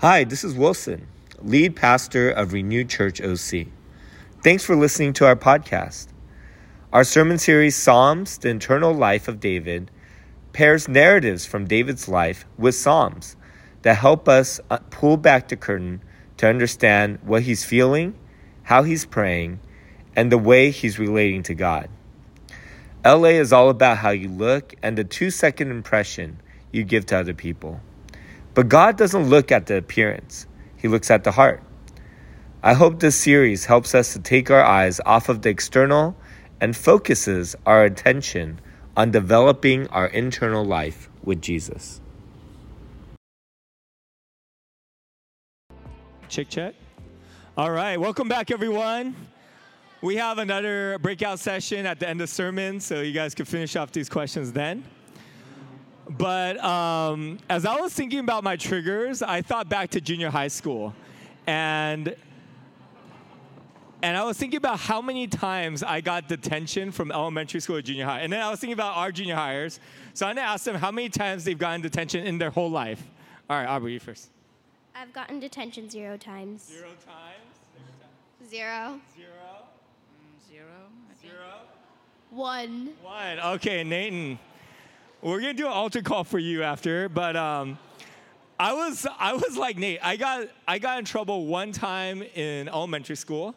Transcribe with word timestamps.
Hi, 0.00 0.22
this 0.22 0.44
is 0.44 0.54
Wilson, 0.54 1.08
lead 1.42 1.74
pastor 1.74 2.30
of 2.30 2.52
Renewed 2.52 2.88
Church 2.88 3.20
OC. 3.20 3.66
Thanks 4.44 4.64
for 4.64 4.76
listening 4.76 5.12
to 5.14 5.26
our 5.26 5.34
podcast. 5.34 6.06
Our 6.92 7.02
sermon 7.02 7.36
series, 7.36 7.74
Psalms, 7.74 8.38
the 8.38 8.48
Internal 8.48 8.94
Life 8.94 9.26
of 9.26 9.40
David, 9.40 9.90
pairs 10.52 10.86
narratives 10.86 11.46
from 11.46 11.66
David's 11.66 12.06
life 12.06 12.44
with 12.56 12.76
Psalms 12.76 13.34
that 13.82 13.96
help 13.96 14.28
us 14.28 14.60
uh, 14.70 14.78
pull 14.90 15.16
back 15.16 15.48
the 15.48 15.56
curtain 15.56 16.00
to 16.36 16.46
understand 16.46 17.18
what 17.24 17.42
he's 17.42 17.64
feeling, 17.64 18.14
how 18.62 18.84
he's 18.84 19.04
praying, 19.04 19.58
and 20.14 20.30
the 20.30 20.38
way 20.38 20.70
he's 20.70 21.00
relating 21.00 21.42
to 21.42 21.54
God. 21.54 21.90
LA 23.04 23.30
is 23.30 23.52
all 23.52 23.68
about 23.68 23.98
how 23.98 24.10
you 24.10 24.28
look 24.28 24.76
and 24.80 24.96
the 24.96 25.02
two 25.02 25.32
second 25.32 25.72
impression 25.72 26.40
you 26.70 26.84
give 26.84 27.04
to 27.06 27.18
other 27.18 27.34
people. 27.34 27.80
But 28.58 28.68
God 28.68 28.96
doesn't 28.96 29.28
look 29.28 29.52
at 29.52 29.66
the 29.66 29.76
appearance, 29.76 30.48
He 30.76 30.88
looks 30.88 31.12
at 31.12 31.22
the 31.22 31.30
heart. 31.30 31.62
I 32.60 32.74
hope 32.74 32.98
this 32.98 33.14
series 33.14 33.66
helps 33.66 33.94
us 33.94 34.14
to 34.14 34.18
take 34.18 34.50
our 34.50 34.64
eyes 34.64 35.00
off 35.06 35.28
of 35.28 35.42
the 35.42 35.48
external 35.48 36.16
and 36.60 36.76
focuses 36.76 37.54
our 37.66 37.84
attention 37.84 38.60
on 38.96 39.12
developing 39.12 39.86
our 39.90 40.08
internal 40.08 40.64
life 40.64 41.08
with 41.22 41.40
Jesus. 41.40 42.00
Check, 46.28 46.48
check. 46.48 46.74
All 47.56 47.70
right, 47.70 47.96
welcome 47.96 48.26
back, 48.26 48.50
everyone. 48.50 49.14
We 50.02 50.16
have 50.16 50.38
another 50.38 50.98
breakout 50.98 51.38
session 51.38 51.86
at 51.86 52.00
the 52.00 52.08
end 52.08 52.20
of 52.22 52.28
sermon, 52.28 52.80
so 52.80 53.02
you 53.02 53.12
guys 53.12 53.36
can 53.36 53.46
finish 53.46 53.76
off 53.76 53.92
these 53.92 54.08
questions 54.08 54.50
then. 54.50 54.82
But 56.08 56.62
um, 56.64 57.38
as 57.50 57.66
I 57.66 57.80
was 57.80 57.92
thinking 57.92 58.20
about 58.20 58.42
my 58.42 58.56
triggers, 58.56 59.22
I 59.22 59.42
thought 59.42 59.68
back 59.68 59.90
to 59.90 60.00
junior 60.00 60.30
high 60.30 60.48
school, 60.48 60.94
and 61.46 62.14
and 64.02 64.16
I 64.16 64.24
was 64.24 64.38
thinking 64.38 64.56
about 64.56 64.78
how 64.78 65.02
many 65.02 65.26
times 65.26 65.82
I 65.82 66.00
got 66.00 66.28
detention 66.28 66.92
from 66.92 67.10
elementary 67.10 67.60
school 67.60 67.76
to 67.76 67.82
junior 67.82 68.06
high, 68.06 68.20
and 68.20 68.32
then 68.32 68.40
I 68.40 68.48
was 68.48 68.60
thinking 68.60 68.74
about 68.74 68.96
our 68.96 69.12
junior 69.12 69.34
hires. 69.34 69.80
So 70.14 70.26
I'm 70.26 70.36
gonna 70.36 70.46
ask 70.46 70.64
them 70.64 70.76
how 70.76 70.90
many 70.90 71.10
times 71.10 71.44
they've 71.44 71.58
gotten 71.58 71.82
detention 71.82 72.26
in 72.26 72.38
their 72.38 72.50
whole 72.50 72.70
life. 72.70 73.02
All 73.50 73.58
right, 73.58 73.66
Aubrey, 73.66 73.92
you 73.92 74.00
first. 74.00 74.30
I've 74.94 75.12
gotten 75.12 75.40
detention 75.40 75.90
zero 75.90 76.16
times. 76.16 76.64
Zero 76.64 76.88
times. 77.04 78.48
Zero. 78.48 79.00
Zero. 79.14 79.30
Zero. 80.48 80.64
I. 81.10 81.20
Zero. 81.20 81.34
One. 82.30 82.90
One. 83.02 83.40
Okay, 83.54 83.84
Nathan. 83.84 84.38
We're 85.20 85.40
gonna 85.40 85.52
do 85.52 85.66
an 85.66 85.72
altar 85.72 86.00
call 86.00 86.22
for 86.22 86.38
you 86.38 86.62
after, 86.62 87.08
but 87.08 87.34
um, 87.34 87.76
I 88.56 88.72
was 88.72 89.04
I 89.18 89.32
was 89.32 89.56
like 89.56 89.76
Nate. 89.76 89.98
I 90.00 90.14
got 90.14 90.46
I 90.66 90.78
got 90.78 91.00
in 91.00 91.04
trouble 91.04 91.46
one 91.46 91.72
time 91.72 92.22
in 92.22 92.68
elementary 92.68 93.16
school. 93.16 93.56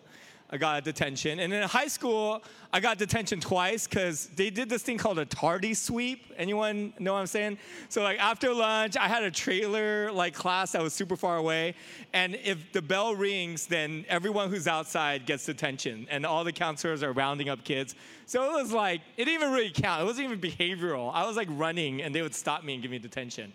I 0.52 0.58
got 0.58 0.84
detention, 0.84 1.40
and 1.40 1.54
in 1.54 1.64
high 1.64 1.88
school 1.88 2.44
I 2.74 2.80
got 2.82 2.98
detention 2.98 3.40
twice 3.40 3.88
because 3.88 4.28
they 4.36 4.50
did 4.50 4.68
this 4.70 4.84
thing 4.84 4.98
called 4.98 5.20
a 5.20 5.26
tardy 5.26 5.74
sweep. 5.74 6.34
Anyone 6.38 6.94
know 7.00 7.14
what 7.14 7.20
I'm 7.20 7.28
saying? 7.28 7.58
So 7.88 8.04
like 8.04 8.20
after 8.20 8.54
lunch, 8.54 8.98
I 8.98 9.08
had 9.08 9.24
a 9.24 9.32
trailer 9.32 10.12
like 10.12 10.34
class 10.34 10.74
that 10.74 10.82
was 10.82 10.94
super 10.94 11.16
far 11.16 11.38
away, 11.38 11.76
and 12.14 12.36
if 12.44 12.72
the 12.74 12.82
bell 12.82 13.16
rings, 13.16 13.66
then 13.66 14.06
everyone 14.10 14.50
who's 14.50 14.68
outside 14.68 15.26
gets 15.26 15.46
detention, 15.46 16.06
and 16.10 16.26
all 16.26 16.44
the 16.44 16.52
counselors 16.52 17.02
are 17.02 17.14
rounding 17.14 17.48
up 17.48 17.64
kids. 17.64 17.96
So 18.26 18.44
it 18.44 18.62
was 18.62 18.74
like 18.74 19.02
it 19.16 19.26
didn't 19.26 19.42
even 19.42 19.54
really 19.54 19.72
count. 19.72 20.02
It 20.02 20.06
wasn't 20.06 20.26
even 20.26 20.42
behavioral. 20.42 21.12
I 21.14 21.26
was 21.26 21.38
like 21.38 21.48
running, 21.52 22.02
and 22.02 22.14
they 22.14 22.22
would 22.22 22.36
stop 22.36 22.64
me 22.64 22.74
and 22.74 22.82
give 22.82 22.92
me 22.92 23.00
detention. 23.00 23.54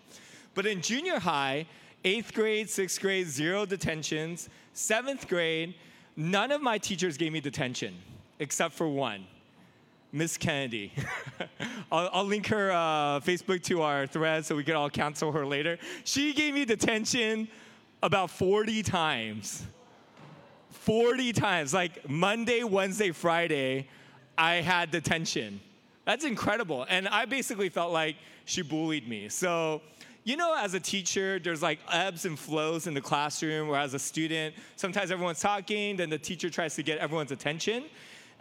But 0.55 0.65
in 0.65 0.81
junior 0.81 1.19
high, 1.19 1.67
eighth 2.03 2.33
grade, 2.33 2.69
sixth 2.69 2.99
grade, 2.99 3.27
zero 3.27 3.65
detentions. 3.65 4.49
Seventh 4.73 5.27
grade, 5.27 5.73
none 6.17 6.51
of 6.51 6.61
my 6.61 6.77
teachers 6.77 7.15
gave 7.15 7.31
me 7.31 7.39
detention 7.39 7.95
except 8.39 8.73
for 8.73 8.89
one. 8.89 9.25
Miss 10.11 10.37
Kennedy. 10.37 10.91
I'll, 11.91 12.09
I'll, 12.13 12.25
link 12.25 12.47
her 12.47 12.71
uh, 12.71 13.19
Facebook 13.19 13.61
to 13.63 13.81
our 13.81 14.07
thread 14.07 14.45
so 14.45 14.55
we 14.55 14.63
can 14.63 14.75
all 14.75 14.89
cancel 14.89 15.31
her 15.31 15.45
later. 15.45 15.77
She 16.05 16.33
gave 16.33 16.53
me 16.53 16.65
detention 16.65 17.47
about 18.01 18.31
40 18.31 18.83
times. 18.83 19.65
40 20.71 21.33
times. 21.33 21.73
Like 21.73 22.09
Monday, 22.09 22.63
Wednesday, 22.63 23.11
Friday, 23.11 23.87
I 24.37 24.55
had 24.55 24.91
detention. 24.91 25.59
That's 26.05 26.23
incredible. 26.23 26.85
And 26.87 27.07
I 27.07 27.25
basically 27.25 27.69
felt 27.69 27.91
like 27.91 28.15
she 28.45 28.61
bullied 28.61 29.07
me. 29.07 29.27
So, 29.27 29.81
you 30.27 30.35
know, 30.35 30.53
as 30.57 30.73
a 30.73 30.79
teacher, 30.79 31.39
there's 31.39 31.61
like 31.61 31.79
ebbs 31.89 32.25
and 32.25 32.37
flows 32.37 32.85
in 32.85 32.93
the 32.93 32.99
classroom, 32.99 33.69
or 33.69 33.77
as 33.77 33.93
a 33.93 33.99
student, 33.99 34.53
sometimes 34.75 35.09
everyone's 35.09 35.39
talking, 35.39 35.95
then 35.95 36.09
the 36.09 36.17
teacher 36.17 36.49
tries 36.49 36.75
to 36.75 36.83
get 36.83 36.97
everyone's 36.97 37.31
attention. 37.31 37.85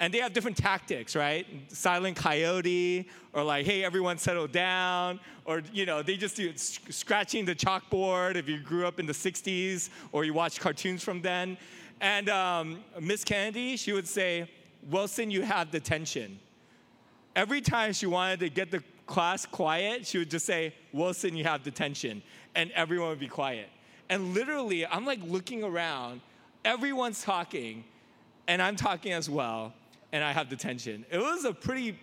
And 0.01 0.13
they 0.13 0.19
have 0.19 0.33
different 0.33 0.57
tactics, 0.57 1.15
right? 1.15 1.47
Silent 1.69 2.17
coyote, 2.17 3.09
or 3.33 3.45
like, 3.45 3.67
hey, 3.67 3.85
everyone 3.85 4.19
settle 4.19 4.49
down, 4.49 5.21
or, 5.45 5.63
you 5.73 5.87
know, 5.87 6.03
they 6.03 6.17
just 6.17 6.35
do 6.35 6.53
scratching 6.57 7.45
the 7.45 7.55
chalkboard 7.55 8.35
if 8.35 8.49
you 8.49 8.59
grew 8.59 8.85
up 8.85 8.99
in 8.99 9.07
the 9.07 9.13
60s 9.13 9.89
or 10.11 10.25
you 10.25 10.35
watched 10.35 10.59
cartoons 10.59 11.05
from 11.05 11.23
then. 11.23 11.57
And 12.01 12.29
um, 12.29 12.81
Miss 13.01 13.23
Kennedy, 13.23 13.77
she 13.77 13.93
would 13.93 14.09
say, 14.09 14.51
Wilson, 14.91 15.31
you 15.31 15.43
have 15.43 15.71
detention. 15.71 16.41
Every 17.37 17.61
time 17.61 17.93
she 17.93 18.07
wanted 18.07 18.41
to 18.41 18.49
get 18.49 18.73
the 18.73 18.83
class 19.07 19.47
quiet, 19.47 20.07
she 20.07 20.19
would 20.19 20.31
just 20.31 20.45
say, 20.45 20.75
Wilson, 20.97 21.37
you 21.37 21.45
have 21.45 21.63
detention. 21.63 22.23
And 22.55 22.71
everyone 22.73 23.11
would 23.11 23.21
be 23.21 23.29
quiet. 23.29 23.69
And 24.09 24.35
literally, 24.35 24.87
I'm 24.87 25.05
like 25.05 25.21
looking 25.23 25.63
around, 25.63 26.21
everyone's 26.65 27.23
talking, 27.23 27.85
and 28.49 28.63
I'm 28.63 28.77
talking 28.77 29.13
as 29.13 29.29
well 29.29 29.73
and 30.13 30.25
I 30.25 30.33
have 30.33 30.49
detention. 30.49 31.05
It 31.11 31.19
was 31.19 31.45
a 31.45 31.53
pretty 31.53 31.99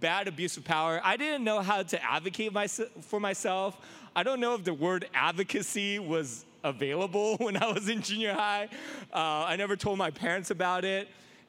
bad 0.00 0.28
abuse 0.28 0.56
of 0.56 0.64
power. 0.64 1.00
I 1.02 1.16
didn't 1.16 1.44
know 1.44 1.60
how 1.60 1.82
to 1.82 2.04
advocate 2.04 2.52
my, 2.52 2.66
for 2.68 3.20
myself. 3.20 3.76
I 4.14 4.22
don't 4.22 4.40
know 4.40 4.54
if 4.54 4.64
the 4.64 4.74
word 4.74 5.08
advocacy 5.14 5.98
was 5.98 6.44
available 6.64 7.36
when 7.40 7.56
I 7.56 7.72
was 7.72 7.88
in 7.88 8.02
junior 8.02 8.34
high. 8.34 8.68
Uh, 9.12 9.44
I 9.46 9.56
never 9.56 9.76
told 9.76 9.98
my 9.98 10.10
parents 10.10 10.50
about 10.50 10.84
it. 10.84 11.08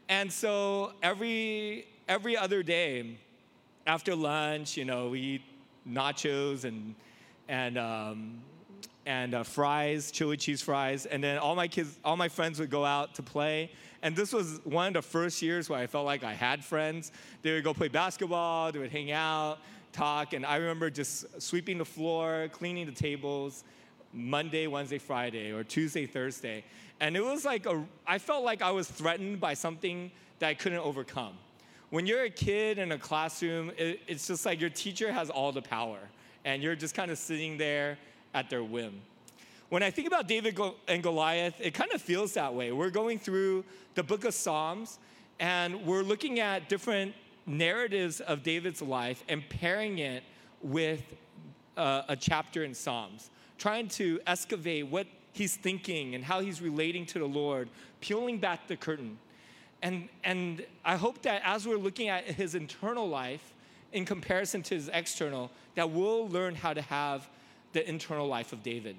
And 0.09 0.31
so 0.31 0.94
every, 1.03 1.88
every 2.07 2.38
other 2.38 2.63
day 2.63 3.18
after 3.86 4.16
lunch, 4.16 4.78
you 4.78 4.86
know, 4.86 5.09
we 5.09 5.19
eat 5.19 5.41
nachos 5.90 6.64
and, 6.64 6.96
and, 7.48 7.78
um, 7.78 8.42
and 9.06 9.34
uh, 9.34 9.44
fries, 9.44 10.12
chili 10.12 10.38
cheese 10.38 10.62
fries. 10.62 11.06
And 11.06 11.24
then 11.24 11.38
all 11.38 11.56
my 11.56 11.68
kids, 11.68 11.98
all 12.03 12.18
my 12.18 12.30
friends 12.30 12.59
would 12.59 12.70
go 12.70 12.84
out 12.84 13.16
to 13.16 13.24
play. 13.24 13.72
And 14.02 14.16
this 14.16 14.34
was 14.34 14.59
one 14.64 14.88
of 14.88 14.94
the 14.94 15.02
first 15.02 15.42
years 15.42 15.70
where 15.70 15.80
I 15.80 15.88
felt 15.88 16.06
like 16.06 16.24
I 16.24 16.34
had 16.34 16.64
friends. 16.64 17.12
They 17.42 17.53
would 17.53 17.64
go 17.64 17.74
play 17.74 17.88
basketball, 17.88 18.72
they 18.72 18.80
would 18.80 18.92
hang 18.92 19.12
out, 19.12 19.59
talk. 19.92 20.34
And 20.34 20.46
I 20.46 20.58
remember 20.58 20.90
just 20.90 21.42
sweeping 21.42 21.78
the 21.78 21.86
floor, 21.86 22.50
cleaning 22.52 22.86
the 22.86 22.92
tables 22.92 23.64
Monday, 24.14 24.68
Wednesday, 24.68 24.98
Friday, 24.98 25.52
or 25.52 25.64
Tuesday, 25.64 26.06
Thursday. 26.06 26.64
And 27.00 27.16
it 27.16 27.24
was 27.24 27.46
like, 27.46 27.66
a, 27.66 27.84
I 28.06 28.18
felt 28.18 28.44
like 28.44 28.62
I 28.62 28.72
was 28.72 28.88
threatened 28.88 29.40
by 29.40 29.54
something 29.54 30.12
that 30.40 30.48
I 30.48 30.54
couldn't 30.54 30.80
overcome. 30.80 31.34
When 31.90 32.06
you're 32.06 32.24
a 32.24 32.30
kid 32.30 32.80
in 32.80 32.92
a 32.92 32.98
classroom, 32.98 33.72
it, 33.78 34.02
it's 34.08 34.28
just 34.28 34.46
like 34.46 34.59
your 34.59 34.70
teacher 34.70 35.09
has 35.09 35.30
all 35.30 35.53
the 35.53 35.62
power, 35.62 36.00
and 36.44 36.62
you're 36.62 36.75
just 36.75 36.94
kind 36.94 37.12
of 37.12 37.18
sitting 37.18 37.58
there 37.58 37.98
at 38.34 38.50
their 38.50 38.62
whim. 38.62 39.02
When 39.70 39.84
I 39.84 39.90
think 39.90 40.06
about 40.06 40.28
David 40.28 40.59
and 40.90 41.02
Goliath, 41.02 41.56
it 41.59 41.74
kind 41.74 41.92
of 41.94 42.02
feels 42.02 42.34
that 42.34 42.53
way. 42.53 42.74
We're 42.74 42.90
going 42.90 43.20
through 43.20 43.64
the 43.96 44.03
book 44.03 44.25
of 44.25 44.34
Psalms, 44.34 45.00
and 45.40 45.86
we're 45.86 46.03
looking 46.03 46.42
at 46.42 46.68
different 46.68 47.14
narratives 47.46 48.19
of 48.19 48.44
David's 48.44 48.81
life 48.81 49.24
and 49.30 49.48
pairing 49.48 50.00
it 50.00 50.24
with 50.62 51.16
uh, 51.78 52.02
a 52.09 52.18
chapter 52.18 52.66
in 52.66 52.74
Psalms, 52.74 53.30
trying 53.58 53.88
to 53.90 54.19
excavate 54.28 54.88
what 54.88 55.08
he's 55.31 55.56
thinking 55.56 56.16
and 56.16 56.24
how 56.24 56.42
he's 56.42 56.62
relating 56.62 57.06
to 57.06 57.19
the 57.19 57.25
Lord, 57.25 57.69
peeling 58.01 58.39
back 58.39 58.68
the 58.68 58.75
curtain. 58.75 59.18
And, 59.81 60.09
and 60.24 60.65
I 60.83 60.95
hope 60.95 61.21
that 61.24 61.41
as 61.45 61.68
we're 61.68 61.77
looking 61.77 62.09
at 62.09 62.25
his 62.25 62.56
internal 62.56 63.07
life 63.07 63.53
in 63.94 64.06
comparison 64.06 64.63
to 64.63 64.75
his 64.75 64.89
external, 64.91 65.51
that 65.75 65.89
we'll 65.89 66.27
learn 66.29 66.56
how 66.56 66.74
to 66.74 66.81
have 66.81 67.29
the 67.74 67.88
internal 67.88 68.27
life 68.27 68.53
of 68.53 68.63
David. 68.63 68.95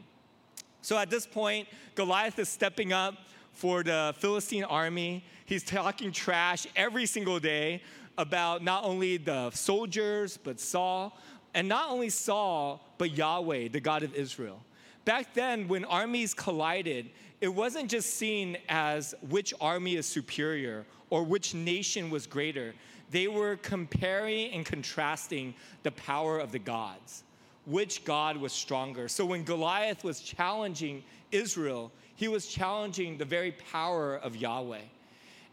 So 0.82 0.96
at 0.96 1.10
this 1.10 1.26
point, 1.26 1.68
Goliath 1.94 2.38
is 2.38 2.48
stepping 2.48 2.92
up 2.92 3.14
for 3.52 3.82
the 3.82 4.14
Philistine 4.18 4.64
army. 4.64 5.24
He's 5.44 5.64
talking 5.64 6.12
trash 6.12 6.66
every 6.76 7.06
single 7.06 7.40
day 7.40 7.82
about 8.16 8.62
not 8.62 8.84
only 8.84 9.16
the 9.16 9.50
soldiers, 9.50 10.36
but 10.36 10.60
Saul, 10.60 11.16
and 11.54 11.68
not 11.68 11.90
only 11.90 12.08
Saul, 12.08 12.80
but 12.98 13.16
Yahweh, 13.16 13.68
the 13.68 13.80
God 13.80 14.02
of 14.02 14.14
Israel. 14.14 14.60
Back 15.08 15.32
then, 15.32 15.68
when 15.68 15.86
armies 15.86 16.34
collided, 16.34 17.08
it 17.40 17.48
wasn't 17.48 17.88
just 17.90 18.16
seen 18.16 18.58
as 18.68 19.14
which 19.30 19.54
army 19.58 19.96
is 19.96 20.04
superior 20.04 20.84
or 21.08 21.24
which 21.24 21.54
nation 21.54 22.10
was 22.10 22.26
greater. 22.26 22.74
They 23.10 23.26
were 23.26 23.56
comparing 23.56 24.52
and 24.52 24.66
contrasting 24.66 25.54
the 25.82 25.92
power 25.92 26.38
of 26.38 26.52
the 26.52 26.58
gods. 26.58 27.24
which 27.64 28.04
God 28.04 28.36
was 28.36 28.52
stronger. 28.52 29.08
So 29.08 29.24
when 29.24 29.44
Goliath 29.44 30.04
was 30.04 30.20
challenging 30.20 31.02
Israel, 31.32 31.90
he 32.14 32.28
was 32.28 32.46
challenging 32.46 33.16
the 33.16 33.26
very 33.26 33.52
power 33.72 34.16
of 34.16 34.36
Yahweh. 34.36 34.88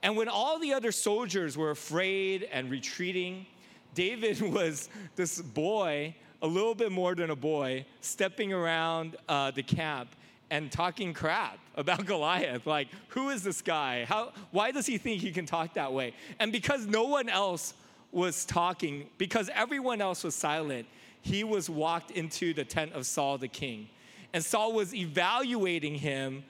And 0.01 0.17
when 0.17 0.27
all 0.27 0.59
the 0.59 0.73
other 0.73 0.91
soldiers 0.91 1.57
were 1.57 1.71
afraid 1.71 2.47
and 2.51 2.69
retreating, 2.69 3.45
David 3.93 4.41
was 4.53 4.89
this 5.15 5.41
boy, 5.41 6.15
a 6.45 6.47
little 6.47 6.75
bit 6.75 6.91
more 6.91 7.15
than 7.15 7.31
a 7.31 7.35
boy, 7.35 7.83
stepping 8.01 8.53
around 8.53 9.15
uh, 9.27 9.49
the 9.49 9.63
camp 9.63 10.09
and 10.51 10.71
talking 10.71 11.11
crap 11.11 11.57
about 11.75 12.05
Goliath. 12.11 12.67
Like, 12.67 12.87
who 13.07 13.31
is 13.31 13.41
this 13.41 13.63
guy? 13.63 14.05
How, 14.05 14.31
why 14.51 14.69
does 14.69 14.85
he 14.85 14.99
think 14.99 15.21
he 15.21 15.31
can 15.31 15.47
talk 15.47 15.73
that 15.73 15.91
way? 15.91 16.13
And 16.37 16.51
because 16.51 16.85
no 16.85 17.05
one 17.05 17.29
else 17.29 17.73
was 18.11 18.45
talking, 18.45 19.09
because 19.17 19.49
everyone 19.55 20.01
else 20.01 20.23
was 20.23 20.35
silent, 20.35 20.85
he 21.23 21.43
was 21.43 21.67
walked 21.67 22.11
into 22.11 22.53
the 22.53 22.63
tent 22.63 22.93
of 22.93 23.07
Saul 23.07 23.39
the 23.39 23.47
king. 23.47 23.89
And 24.31 24.45
Saul 24.45 24.73
was 24.73 24.93
evaluating 24.93 25.95
him 25.95 26.43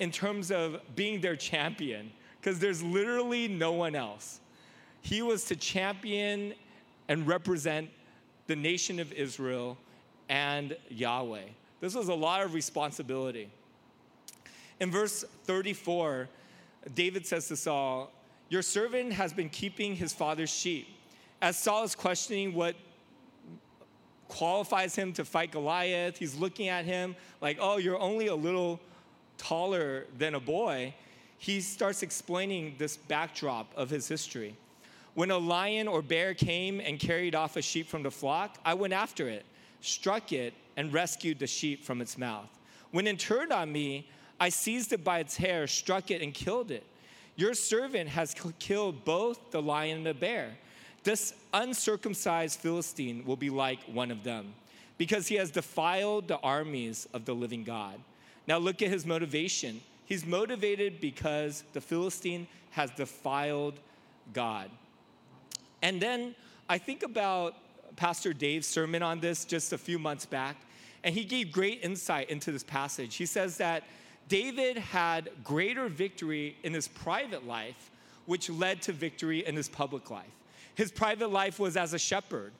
in 0.00 0.10
terms 0.10 0.50
of 0.50 0.80
being 0.96 1.20
their 1.20 1.36
champion, 1.36 2.10
because 2.40 2.58
there's 2.58 2.82
literally 2.82 3.46
no 3.46 3.70
one 3.70 3.94
else. 3.94 4.40
He 5.02 5.22
was 5.22 5.44
to 5.44 5.54
champion 5.54 6.54
and 7.06 7.28
represent 7.28 7.90
the 8.46 8.56
nation 8.56 9.00
of 9.00 9.12
Israel 9.12 9.76
and 10.28 10.76
Yahweh. 10.88 11.44
This 11.80 11.94
was 11.94 12.08
a 12.08 12.14
lot 12.14 12.42
of 12.42 12.54
responsibility. 12.54 13.48
In 14.80 14.90
verse 14.90 15.24
34, 15.44 16.28
David 16.94 17.26
says 17.26 17.48
to 17.48 17.56
Saul, 17.56 18.10
Your 18.48 18.62
servant 18.62 19.12
has 19.12 19.32
been 19.32 19.48
keeping 19.48 19.96
his 19.96 20.12
father's 20.12 20.50
sheep. 20.50 20.88
As 21.40 21.58
Saul 21.58 21.84
is 21.84 21.94
questioning 21.94 22.54
what 22.54 22.76
qualifies 24.28 24.94
him 24.94 25.12
to 25.14 25.24
fight 25.24 25.52
Goliath, 25.52 26.18
he's 26.18 26.34
looking 26.34 26.68
at 26.68 26.84
him 26.84 27.16
like, 27.40 27.58
Oh, 27.60 27.76
you're 27.78 27.98
only 27.98 28.26
a 28.28 28.34
little 28.34 28.80
taller 29.38 30.06
than 30.18 30.34
a 30.34 30.40
boy. 30.40 30.94
He 31.38 31.60
starts 31.60 32.02
explaining 32.02 32.74
this 32.78 32.96
backdrop 32.96 33.70
of 33.76 33.90
his 33.90 34.08
history. 34.08 34.56
When 35.16 35.30
a 35.30 35.38
lion 35.38 35.88
or 35.88 36.02
bear 36.02 36.34
came 36.34 36.78
and 36.78 37.00
carried 37.00 37.34
off 37.34 37.56
a 37.56 37.62
sheep 37.62 37.88
from 37.88 38.02
the 38.02 38.10
flock, 38.10 38.58
I 38.66 38.74
went 38.74 38.92
after 38.92 39.30
it, 39.30 39.46
struck 39.80 40.30
it, 40.30 40.52
and 40.76 40.92
rescued 40.92 41.38
the 41.38 41.46
sheep 41.46 41.84
from 41.84 42.02
its 42.02 42.18
mouth. 42.18 42.50
When 42.90 43.06
it 43.06 43.18
turned 43.18 43.50
on 43.50 43.72
me, 43.72 44.10
I 44.38 44.50
seized 44.50 44.92
it 44.92 45.02
by 45.02 45.20
its 45.20 45.34
hair, 45.34 45.66
struck 45.68 46.10
it, 46.10 46.20
and 46.20 46.34
killed 46.34 46.70
it. 46.70 46.84
Your 47.34 47.54
servant 47.54 48.10
has 48.10 48.34
killed 48.58 49.06
both 49.06 49.50
the 49.52 49.62
lion 49.62 49.96
and 49.96 50.06
the 50.06 50.12
bear. 50.12 50.50
This 51.02 51.32
uncircumcised 51.54 52.60
Philistine 52.60 53.24
will 53.24 53.36
be 53.36 53.48
like 53.48 53.82
one 53.84 54.10
of 54.10 54.22
them, 54.22 54.52
because 54.98 55.28
he 55.28 55.36
has 55.36 55.50
defiled 55.50 56.28
the 56.28 56.40
armies 56.40 57.08
of 57.14 57.24
the 57.24 57.34
living 57.34 57.64
God. 57.64 57.98
Now 58.46 58.58
look 58.58 58.82
at 58.82 58.90
his 58.90 59.06
motivation. 59.06 59.80
He's 60.04 60.26
motivated 60.26 61.00
because 61.00 61.64
the 61.72 61.80
Philistine 61.80 62.46
has 62.72 62.90
defiled 62.90 63.80
God. 64.34 64.70
And 65.86 66.02
then 66.02 66.34
I 66.68 66.78
think 66.78 67.04
about 67.04 67.54
Pastor 67.94 68.32
Dave's 68.32 68.66
sermon 68.66 69.04
on 69.04 69.20
this 69.20 69.44
just 69.44 69.72
a 69.72 69.78
few 69.78 70.00
months 70.00 70.26
back, 70.26 70.56
and 71.04 71.14
he 71.14 71.22
gave 71.22 71.52
great 71.52 71.78
insight 71.84 72.28
into 72.28 72.50
this 72.50 72.64
passage. 72.64 73.14
He 73.14 73.24
says 73.24 73.58
that 73.58 73.84
David 74.26 74.78
had 74.78 75.30
greater 75.44 75.86
victory 75.86 76.56
in 76.64 76.74
his 76.74 76.88
private 76.88 77.46
life, 77.46 77.92
which 78.24 78.50
led 78.50 78.82
to 78.82 78.92
victory 78.92 79.46
in 79.46 79.54
his 79.54 79.68
public 79.68 80.10
life. 80.10 80.34
His 80.74 80.90
private 80.90 81.30
life 81.30 81.60
was 81.60 81.76
as 81.76 81.94
a 81.94 82.00
shepherd. 82.00 82.50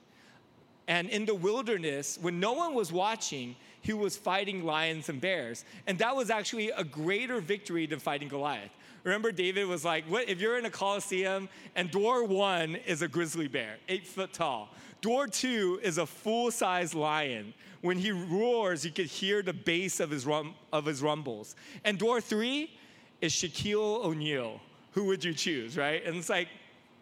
And 0.87 1.09
in 1.09 1.27
the 1.27 1.35
wilderness, 1.35 2.21
when 2.23 2.39
no 2.39 2.53
one 2.53 2.75
was 2.75 2.93
watching, 2.93 3.57
he 3.83 3.93
was 3.93 4.17
fighting 4.17 4.65
lions 4.65 5.09
and 5.09 5.21
bears. 5.21 5.65
And 5.89 5.99
that 5.99 6.15
was 6.15 6.31
actually 6.31 6.71
a 6.71 6.85
greater 6.85 7.41
victory 7.41 7.87
than 7.87 7.99
fighting 7.99 8.29
Goliath. 8.29 8.71
Remember, 9.07 9.31
David 9.31 9.69
was 9.69 9.85
like, 9.85 10.05
what, 10.07 10.29
if 10.29 10.41
you're 10.41 10.59
in 10.59 10.67
a 10.67 10.71
coliseum 10.71 11.49
and 11.77 11.93
door 11.93 12.25
one 12.25 12.75
is 12.75 13.03
a 13.03 13.09
grizzly 13.09 13.47
bear, 13.47 13.77
eight 13.89 14.05
foot 14.05 14.33
tall, 14.33 14.69
door 15.01 15.29
two 15.29 15.79
is 15.81 15.99
a 15.99 16.05
full 16.05 16.51
size 16.51 16.93
lion 16.93 17.55
when 17.83 17.99
he 17.99 18.11
roars, 18.11 18.85
you 18.85 18.91
could 18.91 19.07
hear 19.07 19.43
the 19.43 19.53
bass 19.53 20.01
of 20.01 20.11
his, 20.11 20.27
rum, 20.27 20.57
of 20.73 20.85
his 20.85 21.03
rumbles. 21.03 21.55
And 21.85 21.99
door 21.99 22.21
three 22.21 22.77
is 23.21 23.33
Shaquille 23.33 24.05
O'Neal. 24.05 24.61
Who 24.91 25.05
would 25.05 25.23
you 25.23 25.35
choose, 25.35 25.77
right? 25.77 26.05
And 26.05 26.17
it's 26.17 26.29
like, 26.29 26.49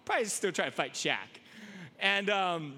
probably 0.04 0.26
still 0.26 0.52
try 0.52 0.66
to 0.66 0.70
fight 0.70 0.92
Shaq. 0.92 1.40
And 2.00 2.28
um, 2.28 2.74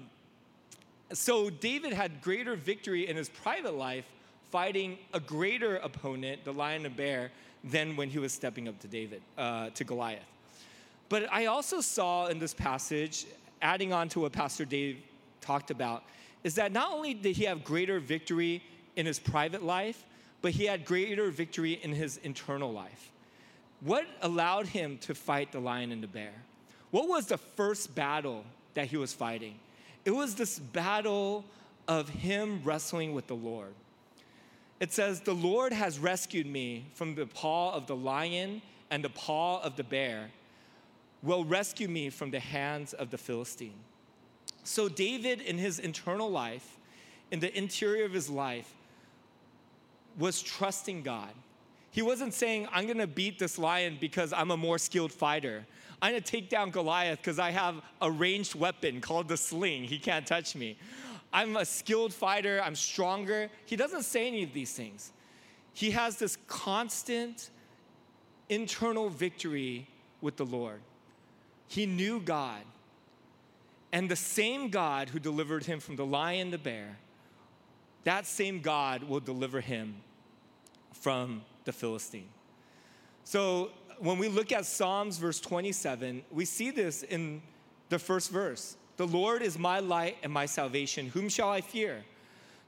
so 1.11 1.49
David 1.49 1.91
had 1.91 2.21
greater 2.21 2.55
victory 2.55 3.09
in 3.09 3.17
his 3.17 3.27
private 3.27 3.75
life 3.75 4.05
fighting 4.51 4.97
a 5.13 5.19
greater 5.19 5.75
opponent, 5.75 6.45
the 6.45 6.53
lion 6.53 6.85
and 6.85 6.95
bear, 6.95 7.31
than 7.69 7.95
when 7.95 8.09
he 8.09 8.19
was 8.19 8.33
stepping 8.33 8.67
up 8.67 8.79
to 8.79 8.87
David, 8.87 9.21
uh, 9.37 9.69
to 9.71 9.83
Goliath. 9.83 10.23
But 11.09 11.31
I 11.31 11.45
also 11.45 11.81
saw 11.81 12.27
in 12.27 12.39
this 12.39 12.53
passage, 12.53 13.25
adding 13.61 13.93
on 13.93 14.09
to 14.09 14.21
what 14.21 14.31
Pastor 14.31 14.65
Dave 14.65 14.97
talked 15.41 15.71
about, 15.71 16.03
is 16.43 16.55
that 16.55 16.71
not 16.71 16.91
only 16.91 17.13
did 17.13 17.35
he 17.35 17.45
have 17.45 17.63
greater 17.63 17.99
victory 17.99 18.61
in 18.95 19.05
his 19.05 19.19
private 19.19 19.63
life, 19.63 20.05
but 20.41 20.51
he 20.51 20.65
had 20.65 20.85
greater 20.85 21.29
victory 21.29 21.79
in 21.83 21.91
his 21.91 22.17
internal 22.17 22.71
life. 22.71 23.11
What 23.81 24.05
allowed 24.21 24.67
him 24.67 24.97
to 24.99 25.15
fight 25.15 25.51
the 25.51 25.59
lion 25.59 25.91
and 25.91 26.01
the 26.01 26.07
bear? 26.07 26.33
What 26.91 27.07
was 27.07 27.27
the 27.27 27.37
first 27.37 27.93
battle 27.93 28.43
that 28.73 28.87
he 28.87 28.97
was 28.97 29.13
fighting? 29.13 29.55
It 30.05 30.11
was 30.11 30.35
this 30.35 30.59
battle 30.59 31.43
of 31.87 32.09
him 32.09 32.61
wrestling 32.63 33.13
with 33.13 33.27
the 33.27 33.35
Lord. 33.35 33.73
It 34.79 34.93
says, 34.93 35.21
The 35.21 35.33
Lord 35.33 35.73
has 35.73 35.99
rescued 35.99 36.47
me 36.47 36.85
from 36.93 37.15
the 37.15 37.25
paw 37.25 37.73
of 37.73 37.87
the 37.87 37.95
lion 37.95 38.61
and 38.89 39.03
the 39.03 39.09
paw 39.09 39.61
of 39.61 39.75
the 39.75 39.83
bear, 39.83 40.29
will 41.23 41.43
rescue 41.43 41.87
me 41.87 42.09
from 42.09 42.31
the 42.31 42.39
hands 42.39 42.93
of 42.93 43.09
the 43.09 43.17
Philistine. 43.17 43.79
So, 44.63 44.87
David, 44.87 45.41
in 45.41 45.57
his 45.57 45.79
internal 45.79 46.29
life, 46.29 46.77
in 47.31 47.39
the 47.39 47.55
interior 47.57 48.05
of 48.05 48.13
his 48.13 48.29
life, 48.29 48.73
was 50.17 50.41
trusting 50.41 51.03
God. 51.03 51.31
He 51.91 52.01
wasn't 52.01 52.33
saying, 52.33 52.67
I'm 52.71 52.85
gonna 52.87 53.07
beat 53.07 53.39
this 53.39 53.57
lion 53.57 53.97
because 53.99 54.31
I'm 54.31 54.51
a 54.51 54.57
more 54.57 54.77
skilled 54.77 55.11
fighter. 55.11 55.65
I'm 56.01 56.11
gonna 56.11 56.21
take 56.21 56.49
down 56.49 56.69
Goliath 56.69 57.19
because 57.19 57.39
I 57.39 57.51
have 57.51 57.81
a 58.01 58.11
ranged 58.11 58.55
weapon 58.55 59.01
called 59.01 59.27
the 59.27 59.37
sling. 59.37 59.83
He 59.83 59.97
can't 59.97 60.27
touch 60.27 60.55
me. 60.55 60.77
I'm 61.33 61.57
a 61.57 61.65
skilled 61.65 62.13
fighter, 62.13 62.61
I'm 62.63 62.75
stronger. 62.75 63.49
He 63.65 63.75
doesn't 63.75 64.03
say 64.03 64.27
any 64.27 64.43
of 64.43 64.53
these 64.53 64.73
things. 64.73 65.11
He 65.73 65.91
has 65.91 66.17
this 66.17 66.37
constant 66.47 67.49
internal 68.49 69.09
victory 69.09 69.87
with 70.21 70.37
the 70.37 70.45
Lord. 70.45 70.79
He 71.67 71.85
knew 71.85 72.19
God. 72.19 72.61
And 73.91 74.09
the 74.09 74.15
same 74.15 74.69
God 74.69 75.09
who 75.09 75.19
delivered 75.19 75.65
him 75.65 75.79
from 75.79 75.95
the 75.95 76.05
lion, 76.05 76.51
the 76.51 76.57
bear, 76.57 76.97
that 78.03 78.25
same 78.25 78.61
God 78.61 79.03
will 79.03 79.19
deliver 79.19 79.61
him 79.61 79.95
from 80.93 81.43
the 81.65 81.71
Philistine. 81.71 82.29
So 83.23 83.71
when 83.99 84.17
we 84.17 84.29
look 84.29 84.51
at 84.51 84.65
Psalms 84.65 85.17
verse 85.17 85.39
27, 85.39 86.23
we 86.31 86.45
see 86.45 86.71
this 86.71 87.03
in 87.03 87.41
the 87.89 87.99
first 87.99 88.31
verse. 88.31 88.77
The 88.97 89.07
Lord 89.07 89.41
is 89.41 89.57
my 89.57 89.79
light 89.79 90.17
and 90.23 90.33
my 90.33 90.45
salvation. 90.45 91.07
Whom 91.09 91.29
shall 91.29 91.49
I 91.49 91.61
fear? 91.61 92.03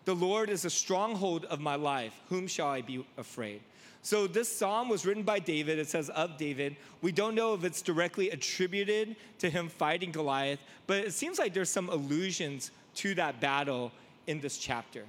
The 0.06 0.16
Lord 0.16 0.50
is 0.50 0.64
a 0.66 0.70
stronghold 0.70 1.46
of 1.46 1.60
my 1.60 1.76
life. 1.76 2.14
Whom 2.30 2.48
shall 2.48 2.68
I 2.68 2.82
be 2.82 3.06
afraid? 3.18 3.62
So 4.02 4.28
this 4.28 4.50
psalm 4.50 4.90
was 4.90 5.06
written 5.06 5.24
by 5.24 5.40
David. 5.40 5.78
It 5.78 5.90
says 5.90 6.10
of 6.10 6.38
David. 6.38 6.78
We 7.02 7.12
don't 7.12 7.36
know 7.36 7.54
if 7.54 7.64
it's 7.64 7.82
directly 7.82 8.30
attributed 8.30 9.16
to 9.40 9.50
him 9.50 9.68
fighting 9.68 10.12
Goliath, 10.12 10.60
but 10.88 11.04
it 11.04 11.14
seems 11.14 11.38
like 11.38 11.54
there's 11.54 11.70
some 11.70 11.90
allusions 11.90 12.72
to 12.96 13.14
that 13.16 13.40
battle 13.42 13.92
in 14.28 14.40
this 14.40 14.58
chapter. 14.58 15.04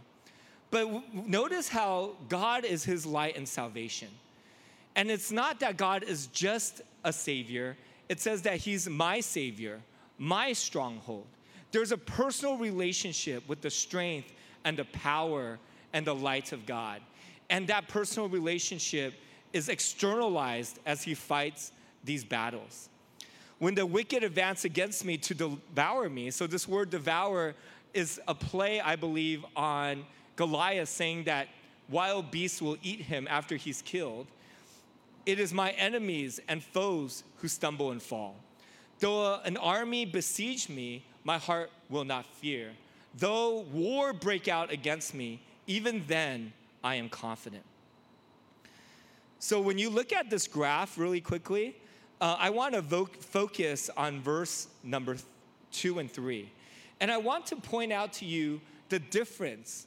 But 0.71 0.85
w- 0.87 1.03
notice 1.13 1.69
how 1.69 2.13
God 2.29 2.65
is 2.65 2.85
his 2.85 3.07
light 3.07 3.37
and 3.37 3.49
salvation. 3.49 4.09
And 4.97 5.11
it's 5.11 5.31
not 5.31 5.61
that 5.61 5.77
God 5.77 6.03
is 6.03 6.27
just 6.29 6.83
a 7.05 7.13
savior, 7.13 7.77
it 8.09 8.21
says 8.21 8.43
that 8.43 8.57
he's 8.57 8.89
my 8.89 9.21
savior, 9.21 9.81
my 10.21 10.53
stronghold. 10.53 11.27
There's 11.73 11.93
a 11.93 11.97
personal 11.97 12.59
relationship 12.59 13.49
with 13.49 13.63
the 13.63 13.71
strength 13.71 14.31
and 14.65 14.77
the 14.77 14.85
power 14.85 15.59
and 15.93 16.07
the 16.07 16.15
light 16.15 16.53
of 16.53 16.67
God. 16.67 17.01
And 17.49 17.67
that 17.69 17.89
personal 17.89 18.29
relationship 18.29 19.15
is 19.53 19.69
externalized 19.69 20.79
as 20.85 21.03
he 21.03 21.15
fights 21.15 21.73
these 22.05 22.23
battles. 22.23 22.91
When 23.59 23.75
the 23.75 23.87
wicked 23.87 24.23
advance 24.23 24.65
against 24.65 25.05
me 25.05 25.17
to 25.19 25.35
devour 25.35 26.09
me, 26.09 26.31
so 26.31 26.47
this 26.47 26.69
word 26.69 26.91
devour 26.91 27.55
is 27.95 28.21
a 28.29 28.35
play, 28.35 28.81
I 28.81 28.97
believe, 28.97 29.45
on 29.57 30.05
Goliath 30.37 30.89
saying 30.91 31.25
that 31.25 31.49
wild 31.89 32.31
beasts 32.31 32.61
will 32.61 32.77
eat 32.83 33.01
him 33.01 33.27
after 33.29 33.57
he's 33.57 33.83
killed. 33.83 34.27
It 35.25 35.41
is 35.41 35.53
my 35.53 35.71
enemies 35.73 36.41
and 36.47 36.63
foes 36.63 37.25
who 37.39 37.49
stumble 37.49 37.91
and 37.91 38.03
fall. 38.03 38.37
Though 39.01 39.41
an 39.45 39.57
army 39.57 40.05
besiege 40.05 40.69
me, 40.69 41.05
my 41.25 41.39
heart 41.39 41.71
will 41.89 42.05
not 42.05 42.27
fear. 42.27 42.71
Though 43.19 43.61
war 43.73 44.13
break 44.13 44.47
out 44.47 44.71
against 44.71 45.15
me, 45.15 45.41
even 45.67 46.05
then 46.07 46.53
I 46.85 46.97
am 46.97 47.09
confident. 47.09 47.65
So 49.39 49.61
when 49.61 49.79
you 49.79 49.89
look 49.89 50.13
at 50.13 50.29
this 50.29 50.47
graph 50.47 50.99
really 50.99 51.21
quickly, 51.21 51.77
uh, 52.21 52.37
I 52.39 52.51
want 52.51 52.75
to 52.75 52.83
vo- 52.83 53.09
focus 53.21 53.89
on 53.97 54.21
verse 54.21 54.69
number 54.85 55.15
th- 55.15 55.25
two 55.73 55.99
and 55.99 56.11
three. 56.11 56.53
And 57.01 57.11
I 57.11 57.17
want 57.17 57.47
to 57.47 57.57
point 57.57 57.93
out 57.93 58.13
to 58.15 58.27
you 58.27 58.61
the 58.91 58.99
difference 58.99 59.87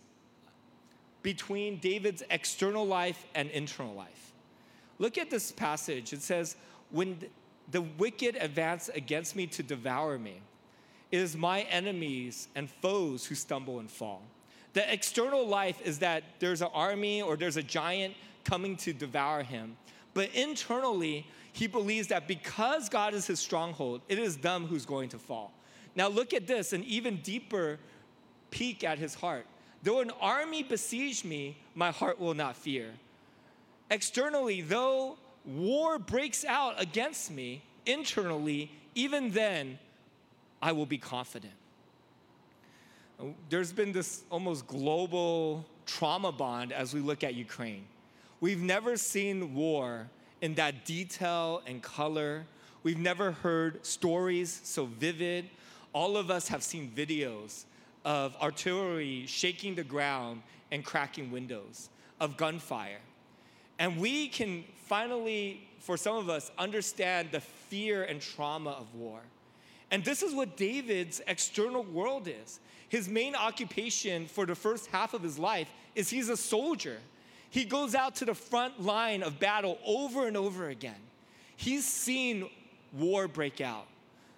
between 1.22 1.78
David's 1.78 2.24
external 2.32 2.86
life 2.86 3.26
and 3.36 3.50
internal 3.52 3.94
life. 3.94 4.34
Look 4.98 5.20
at 5.20 5.30
this 5.30 5.52
passage. 5.52 6.14
It 6.14 6.22
says, 6.24 6.56
When 6.90 7.20
the 7.72 7.82
wicked 7.82 8.36
advance 8.40 8.90
against 8.90 9.36
me 9.36 9.48
to 9.48 9.64
devour 9.64 10.18
me, 10.18 10.42
it 11.12 11.20
is 11.20 11.36
my 11.36 11.62
enemies 11.64 12.48
and 12.56 12.70
foes 12.70 13.26
who 13.26 13.36
stumble 13.36 13.80
and 13.80 13.90
fall. 13.90 14.22
The 14.74 14.92
external 14.92 15.48
life 15.48 15.80
is 15.86 16.00
that 16.00 16.24
there's 16.40 16.62
an 16.62 16.70
army 16.74 17.22
or 17.22 17.38
there's 17.38 17.58
a 17.58 17.64
giant 17.64 18.16
coming 18.44 18.76
to 18.78 18.94
devour 18.94 19.44
him. 19.44 19.78
But 20.14 20.34
internally, 20.34 21.28
he 21.52 21.68
believes 21.68 22.08
that 22.08 22.28
because 22.28 22.90
God 22.90 23.14
is 23.14 23.28
his 23.28 23.40
stronghold, 23.40 24.02
it 24.10 24.18
is 24.18 24.38
them 24.38 24.66
who's 24.66 24.86
going 24.86 25.10
to 25.10 25.20
fall. 25.20 25.52
Now, 25.96 26.08
look 26.08 26.34
at 26.34 26.48
this 26.48 26.74
an 26.74 26.84
even 26.86 27.18
deeper 27.18 27.78
peek 28.50 28.84
at 28.84 28.98
his 28.98 29.14
heart. 29.14 29.46
Though 29.84 30.00
an 30.00 30.12
army 30.20 30.64
besiege 30.64 31.24
me, 31.24 31.58
my 31.76 31.92
heart 31.92 32.20
will 32.20 32.34
not 32.34 32.56
fear. 32.56 32.90
Externally, 33.92 34.62
though 34.62 35.18
war 35.46 36.00
breaks 36.00 36.46
out 36.46 36.82
against 36.82 37.32
me, 37.32 37.62
internally, 37.86 38.72
even 38.96 39.32
then, 39.32 39.80
I 40.62 40.72
will 40.72 40.86
be 40.86 40.98
confident. 40.98 41.54
There's 43.50 43.72
been 43.72 43.92
this 43.92 44.24
almost 44.30 44.68
global 44.68 45.66
trauma 45.86 46.32
bond 46.32 46.72
as 46.72 46.94
we 46.94 47.00
look 47.00 47.24
at 47.24 47.36
Ukraine. 47.36 47.86
We've 48.42 48.62
never 48.62 48.98
seen 48.98 49.54
war 49.54 50.10
in 50.42 50.56
that 50.56 50.86
detail 50.86 51.62
and 51.66 51.82
color. 51.82 52.46
We've 52.84 52.98
never 52.98 53.32
heard 53.32 53.86
stories 53.86 54.62
so 54.64 54.86
vivid. 54.86 55.50
All 55.94 56.18
of 56.18 56.30
us 56.30 56.48
have 56.48 56.64
seen 56.64 56.92
videos 56.96 57.64
of 58.04 58.36
artillery 58.42 59.26
shaking 59.28 59.76
the 59.76 59.84
ground 59.84 60.42
and 60.72 60.84
cracking 60.84 61.32
windows, 61.32 61.90
of 62.20 62.36
gunfire. 62.36 63.00
And 63.80 63.98
we 63.98 64.28
can 64.28 64.64
finally, 64.86 65.68
for 65.80 65.98
some 65.98 66.16
of 66.16 66.30
us, 66.30 66.52
understand 66.58 67.30
the 67.32 67.42
fear 67.42 68.04
and 68.04 68.22
trauma 68.22 68.72
of 68.72 68.94
war. 68.96 69.20
And 69.92 70.04
this 70.04 70.24
is 70.24 70.34
what 70.34 70.58
David's 70.58 71.22
external 71.28 71.84
world 71.84 72.28
is. 72.28 72.60
His 72.90 73.08
main 73.08 73.36
occupation 73.36 74.28
for 74.28 74.46
the 74.46 74.56
first 74.56 74.88
half 74.88 75.14
of 75.14 75.22
his 75.22 75.40
life 75.40 75.70
is 75.96 76.10
he's 76.10 76.30
a 76.30 76.38
soldier. 76.38 76.98
He 77.50 77.66
goes 77.66 77.94
out 77.94 78.16
to 78.16 78.26
the 78.26 78.34
front 78.34 78.82
line 78.82 79.22
of 79.24 79.40
battle 79.40 79.78
over 79.86 80.28
and 80.28 80.36
over 80.36 80.70
again. 80.70 81.00
He's 81.56 81.86
seen 81.86 82.50
war 82.92 83.28
break 83.28 83.62
out, 83.62 83.86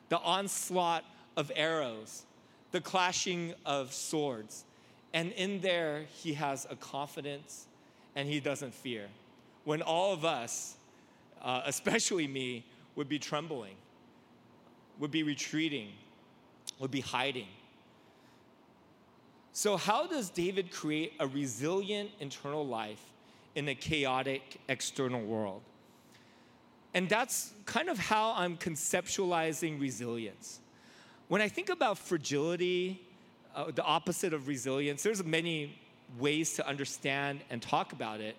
the 0.09 0.19
onslaught 0.19 1.03
of 1.37 1.51
arrows, 1.55 2.23
the 2.71 2.81
clashing 2.81 3.53
of 3.65 3.93
swords. 3.93 4.65
And 5.13 5.31
in 5.33 5.61
there, 5.61 6.05
he 6.13 6.33
has 6.33 6.67
a 6.69 6.75
confidence 6.75 7.67
and 8.15 8.27
he 8.27 8.39
doesn't 8.39 8.73
fear. 8.73 9.07
When 9.65 9.81
all 9.81 10.13
of 10.13 10.23
us, 10.23 10.75
uh, 11.41 11.63
especially 11.65 12.27
me, 12.27 12.65
would 12.95 13.09
be 13.09 13.19
trembling, 13.19 13.75
would 14.99 15.11
be 15.11 15.23
retreating, 15.23 15.89
would 16.79 16.91
be 16.91 17.01
hiding. 17.01 17.47
So, 19.51 19.77
how 19.77 20.07
does 20.07 20.29
David 20.29 20.71
create 20.71 21.13
a 21.19 21.27
resilient 21.27 22.11
internal 22.19 22.65
life 22.65 23.01
in 23.55 23.67
a 23.69 23.75
chaotic 23.75 24.59
external 24.67 25.21
world? 25.21 25.61
And 26.93 27.09
that's 27.09 27.51
kind 27.65 27.89
of 27.89 27.97
how 27.97 28.33
I'm 28.35 28.57
conceptualizing 28.57 29.79
resilience. 29.81 30.59
When 31.27 31.41
I 31.41 31.49
think 31.49 31.69
about 31.69 31.97
fragility, 31.97 33.01
uh, 33.55 33.71
the 33.71 33.83
opposite 33.83 34.33
of 34.33 34.47
resilience, 34.47 35.03
there's 35.03 35.23
many 35.23 35.79
ways 36.19 36.53
to 36.53 36.67
understand 36.67 37.41
and 37.49 37.61
talk 37.61 37.93
about 37.93 38.21
it. 38.21 38.35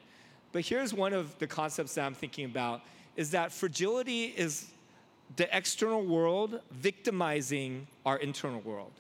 But 0.57 0.65
here's 0.65 0.95
one 0.95 1.13
of 1.13 1.39
the 1.39 1.47
concepts 1.47 1.97
that 1.97 2.07
I'm 2.07 2.15
thinking 2.15 2.47
about 2.47 2.81
is 3.15 3.31
that 3.33 3.53
fragility 3.53 4.33
is 4.39 4.71
the 5.37 5.55
external 5.55 6.03
world 6.03 6.61
victimizing 6.71 7.87
our 8.07 8.17
internal 8.17 8.61
world. 8.61 8.93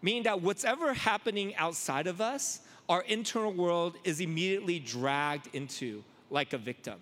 Meaning 0.00 0.22
that 0.22 0.40
whatever 0.40 0.94
happening 0.94 1.54
outside 1.56 2.06
of 2.06 2.22
us, 2.22 2.60
our 2.88 3.02
internal 3.02 3.52
world 3.52 3.98
is 4.02 4.22
immediately 4.22 4.78
dragged 4.78 5.54
into 5.54 6.02
like 6.30 6.54
a 6.54 6.58
victim. 6.58 6.98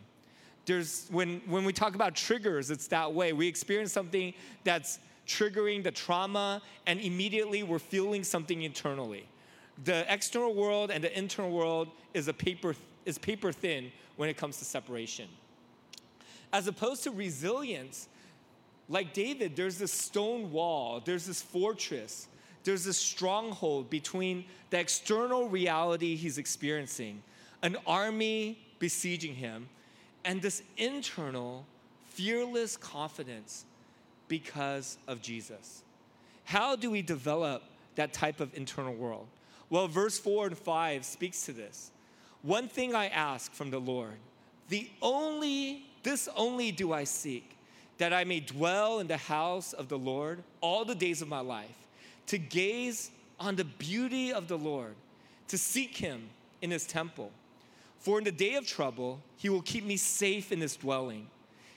There's 0.64 1.06
when 1.12 1.40
when 1.46 1.64
we 1.64 1.72
talk 1.72 1.94
about 1.94 2.16
triggers, 2.16 2.72
it's 2.72 2.88
that 2.88 3.14
way. 3.14 3.32
We 3.32 3.46
experience 3.46 3.92
something 3.92 4.34
that's 4.64 4.98
triggering 5.28 5.84
the 5.84 5.92
trauma, 5.92 6.60
and 6.88 6.98
immediately 6.98 7.62
we're 7.62 7.78
feeling 7.78 8.24
something 8.24 8.62
internally. 8.62 9.28
The 9.84 10.12
external 10.12 10.54
world 10.54 10.90
and 10.90 11.04
the 11.04 11.16
internal 11.16 11.52
world 11.52 11.86
is 12.14 12.26
a 12.26 12.32
paper 12.32 12.74
is 13.06 13.16
paper 13.16 13.52
thin 13.52 13.90
when 14.16 14.28
it 14.28 14.36
comes 14.36 14.58
to 14.58 14.66
separation. 14.66 15.28
As 16.52 16.68
opposed 16.68 17.04
to 17.04 17.10
resilience, 17.10 18.08
like 18.88 19.14
David, 19.14 19.56
there's 19.56 19.78
this 19.78 19.92
stone 19.92 20.52
wall, 20.52 21.00
there's 21.04 21.26
this 21.26 21.40
fortress, 21.40 22.28
there's 22.64 22.84
this 22.84 22.98
stronghold 22.98 23.88
between 23.88 24.44
the 24.70 24.78
external 24.78 25.48
reality 25.48 26.16
he's 26.16 26.36
experiencing, 26.36 27.22
an 27.62 27.76
army 27.86 28.58
besieging 28.78 29.34
him, 29.34 29.68
and 30.24 30.42
this 30.42 30.62
internal, 30.76 31.64
fearless 32.08 32.76
confidence 32.76 33.64
because 34.28 34.98
of 35.06 35.22
Jesus. 35.22 35.82
How 36.44 36.76
do 36.76 36.90
we 36.90 37.02
develop 37.02 37.62
that 37.94 38.12
type 38.12 38.40
of 38.40 38.56
internal 38.56 38.94
world? 38.94 39.26
Well, 39.70 39.88
verse 39.88 40.18
4 40.18 40.48
and 40.48 40.58
5 40.58 41.04
speaks 41.04 41.44
to 41.46 41.52
this. 41.52 41.90
One 42.42 42.68
thing 42.68 42.94
I 42.94 43.08
ask 43.08 43.52
from 43.52 43.70
the 43.70 43.80
Lord, 43.80 44.16
the 44.68 44.88
only, 45.02 45.86
this 46.02 46.28
only 46.36 46.72
do 46.72 46.92
I 46.92 47.04
seek, 47.04 47.56
that 47.98 48.12
I 48.12 48.24
may 48.24 48.40
dwell 48.40 49.00
in 49.00 49.06
the 49.06 49.16
house 49.16 49.72
of 49.72 49.88
the 49.88 49.98
Lord 49.98 50.42
all 50.60 50.84
the 50.84 50.94
days 50.94 51.22
of 51.22 51.28
my 51.28 51.40
life, 51.40 51.76
to 52.26 52.38
gaze 52.38 53.10
on 53.40 53.56
the 53.56 53.64
beauty 53.64 54.32
of 54.32 54.48
the 54.48 54.58
Lord, 54.58 54.94
to 55.48 55.58
seek 55.58 55.96
him 55.96 56.28
in 56.62 56.70
his 56.70 56.86
temple. 56.86 57.30
For 57.98 58.18
in 58.18 58.24
the 58.24 58.32
day 58.32 58.54
of 58.54 58.66
trouble, 58.66 59.20
he 59.36 59.48
will 59.48 59.62
keep 59.62 59.84
me 59.84 59.96
safe 59.96 60.52
in 60.52 60.60
his 60.60 60.76
dwelling. 60.76 61.28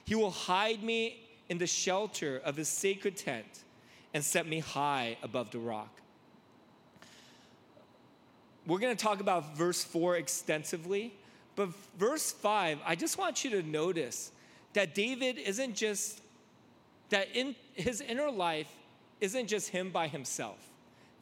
He 0.06 0.16
will 0.16 0.32
hide 0.32 0.84
me 0.84 1.20
in 1.50 1.58
the 1.58 1.68
shelter 1.68 2.42
of 2.44 2.56
his 2.56 2.68
sacred 2.68 3.18
tent 3.18 3.64
and 4.14 4.24
set 4.24 4.48
me 4.48 4.60
high 4.60 5.18
above 5.24 5.52
the 5.52 5.60
rock. 5.60 6.02
We're 8.68 8.80
going 8.80 8.96
to 8.96 9.04
talk 9.04 9.20
about 9.20 9.56
verse 9.56 9.84
4 9.84 10.18
extensively, 10.18 11.14
but 11.56 11.70
verse 11.98 12.32
5, 12.32 12.80
I 12.86 12.96
just 12.96 13.18
want 13.18 13.44
you 13.44 13.50
to 13.52 13.64
notice 13.64 14.32
that 14.74 14.94
David 14.94 15.38
isn't 15.38 15.76
just, 15.76 16.22
that 17.10 17.28
in 17.34 17.56
his 17.74 18.02
inner 18.02 18.30
life 18.30 18.70
isn't 19.22 19.48
just 19.48 19.70
him 19.70 19.90
by 19.90 20.08
himself, 20.08 20.58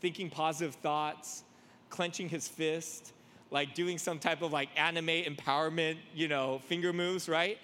thinking 0.02 0.30
positive 0.30 0.76
thoughts, 0.76 1.44
clenching 1.90 2.30
his 2.30 2.48
fist, 2.48 3.14
like 3.52 3.74
doing 3.74 3.98
some 3.98 4.20
type 4.20 4.42
of 4.42 4.52
like 4.52 4.70
anime 4.76 5.08
empowerment, 5.08 5.98
you 6.14 6.28
know, 6.28 6.60
finger 6.68 6.92
moves, 6.92 7.30
right? 7.30 7.58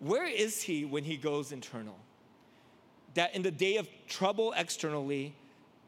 Where 0.00 0.26
is 0.26 0.60
he 0.60 0.84
when 0.84 1.04
he 1.04 1.16
goes 1.16 1.52
internal? 1.52 1.96
That 3.14 3.34
in 3.34 3.42
the 3.42 3.50
day 3.50 3.76
of 3.76 3.88
trouble 4.08 4.52
externally, 4.56 5.34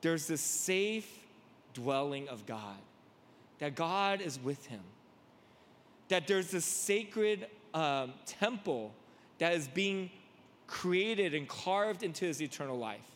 there's 0.00 0.28
this 0.28 0.40
safe 0.40 1.10
dwelling 1.74 2.28
of 2.28 2.46
God, 2.46 2.76
that 3.58 3.74
God 3.74 4.20
is 4.20 4.38
with 4.42 4.66
him, 4.66 4.80
that 6.08 6.26
there's 6.26 6.50
this 6.50 6.64
sacred 6.64 7.46
um, 7.74 8.12
temple 8.26 8.92
that 9.38 9.54
is 9.54 9.68
being 9.68 10.10
created 10.66 11.34
and 11.34 11.48
carved 11.48 12.02
into 12.02 12.24
his 12.24 12.40
eternal 12.42 12.78
life, 12.78 13.10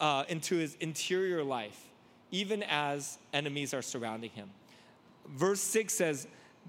uh, 0.00 0.24
into 0.28 0.56
his 0.56 0.76
interior 0.80 1.42
life, 1.42 1.80
even 2.30 2.62
as 2.64 3.18
enemies 3.32 3.72
are 3.72 3.82
surrounding 3.82 4.30
him. 4.30 4.50
Verse 5.28 5.60
6 5.60 5.92
says, 5.92 6.26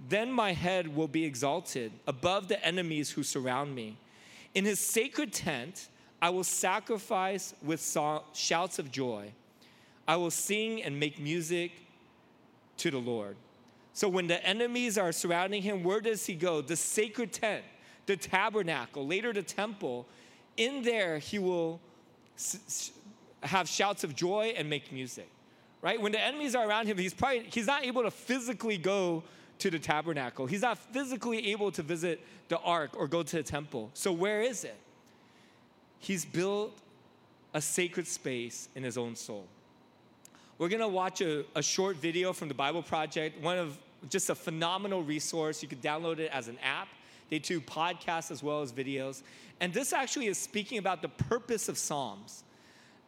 then 0.09 0.31
my 0.31 0.53
head 0.53 0.95
will 0.95 1.07
be 1.07 1.25
exalted 1.25 1.91
above 2.05 2.47
the 2.47 2.63
enemies 2.65 3.09
who 3.11 3.23
surround 3.23 3.73
me. 3.73 3.97
In 4.53 4.65
his 4.65 4.79
sacred 4.79 5.33
tent, 5.33 5.89
I 6.21 6.29
will 6.29 6.43
sacrifice 6.43 7.53
with 7.61 7.81
shouts 8.33 8.79
of 8.79 8.91
joy. 8.91 9.31
I 10.07 10.15
will 10.15 10.31
sing 10.31 10.83
and 10.83 10.99
make 10.99 11.19
music 11.19 11.71
to 12.77 12.91
the 12.91 12.97
Lord. 12.97 13.35
So 13.93 14.07
when 14.07 14.27
the 14.27 14.45
enemies 14.45 14.97
are 14.97 15.11
surrounding 15.11 15.61
him, 15.61 15.83
where 15.83 15.99
does 15.99 16.25
he 16.25 16.35
go? 16.35 16.61
The 16.61 16.75
sacred 16.75 17.33
tent, 17.33 17.63
the 18.05 18.15
tabernacle, 18.15 19.05
later 19.07 19.33
the 19.33 19.41
temple. 19.41 20.05
In 20.55 20.83
there, 20.83 21.17
he 21.17 21.39
will 21.39 21.79
have 23.43 23.67
shouts 23.67 24.03
of 24.03 24.15
joy 24.15 24.53
and 24.55 24.69
make 24.69 24.91
music, 24.91 25.27
right? 25.81 25.99
When 25.99 26.11
the 26.11 26.21
enemies 26.21 26.55
are 26.55 26.67
around 26.67 26.87
him, 26.87 26.97
he's 26.97 27.13
probably 27.13 27.47
he's 27.51 27.67
not 27.67 27.85
able 27.85 28.03
to 28.03 28.11
physically 28.11 28.77
go 28.77 29.23
to 29.59 29.71
the 29.71 29.79
tabernacle. 29.79 30.45
He's 30.45 30.61
not 30.61 30.77
physically 30.77 31.51
able 31.51 31.71
to 31.71 31.81
visit 31.81 32.21
the 32.49 32.59
ark 32.59 32.91
or 32.95 33.07
go 33.07 33.23
to 33.23 33.35
the 33.37 33.43
temple. 33.43 33.89
So 33.93 34.11
where 34.11 34.41
is 34.41 34.63
it? 34.63 34.77
He's 35.99 36.25
built 36.25 36.77
a 37.53 37.61
sacred 37.61 38.07
space 38.07 38.69
in 38.75 38.83
his 38.83 38.97
own 38.97 39.15
soul. 39.15 39.45
We're 40.57 40.69
gonna 40.69 40.87
watch 40.87 41.21
a, 41.21 41.45
a 41.55 41.61
short 41.61 41.97
video 41.97 42.33
from 42.33 42.47
the 42.47 42.55
Bible 42.55 42.81
Project, 42.81 43.39
one 43.43 43.59
of 43.59 43.77
just 44.09 44.29
a 44.31 44.35
phenomenal 44.35 45.03
resource. 45.03 45.61
You 45.61 45.69
could 45.69 45.81
download 45.81 46.17
it 46.17 46.31
as 46.33 46.47
an 46.47 46.57
app. 46.63 46.87
They 47.29 47.39
do 47.39 47.61
podcasts 47.61 48.31
as 48.31 48.41
well 48.41 48.61
as 48.61 48.71
videos. 48.71 49.21
And 49.59 49.71
this 49.71 49.93
actually 49.93 50.27
is 50.27 50.37
speaking 50.37 50.79
about 50.79 51.01
the 51.01 51.09
purpose 51.09 51.69
of 51.69 51.77
Psalms 51.77 52.43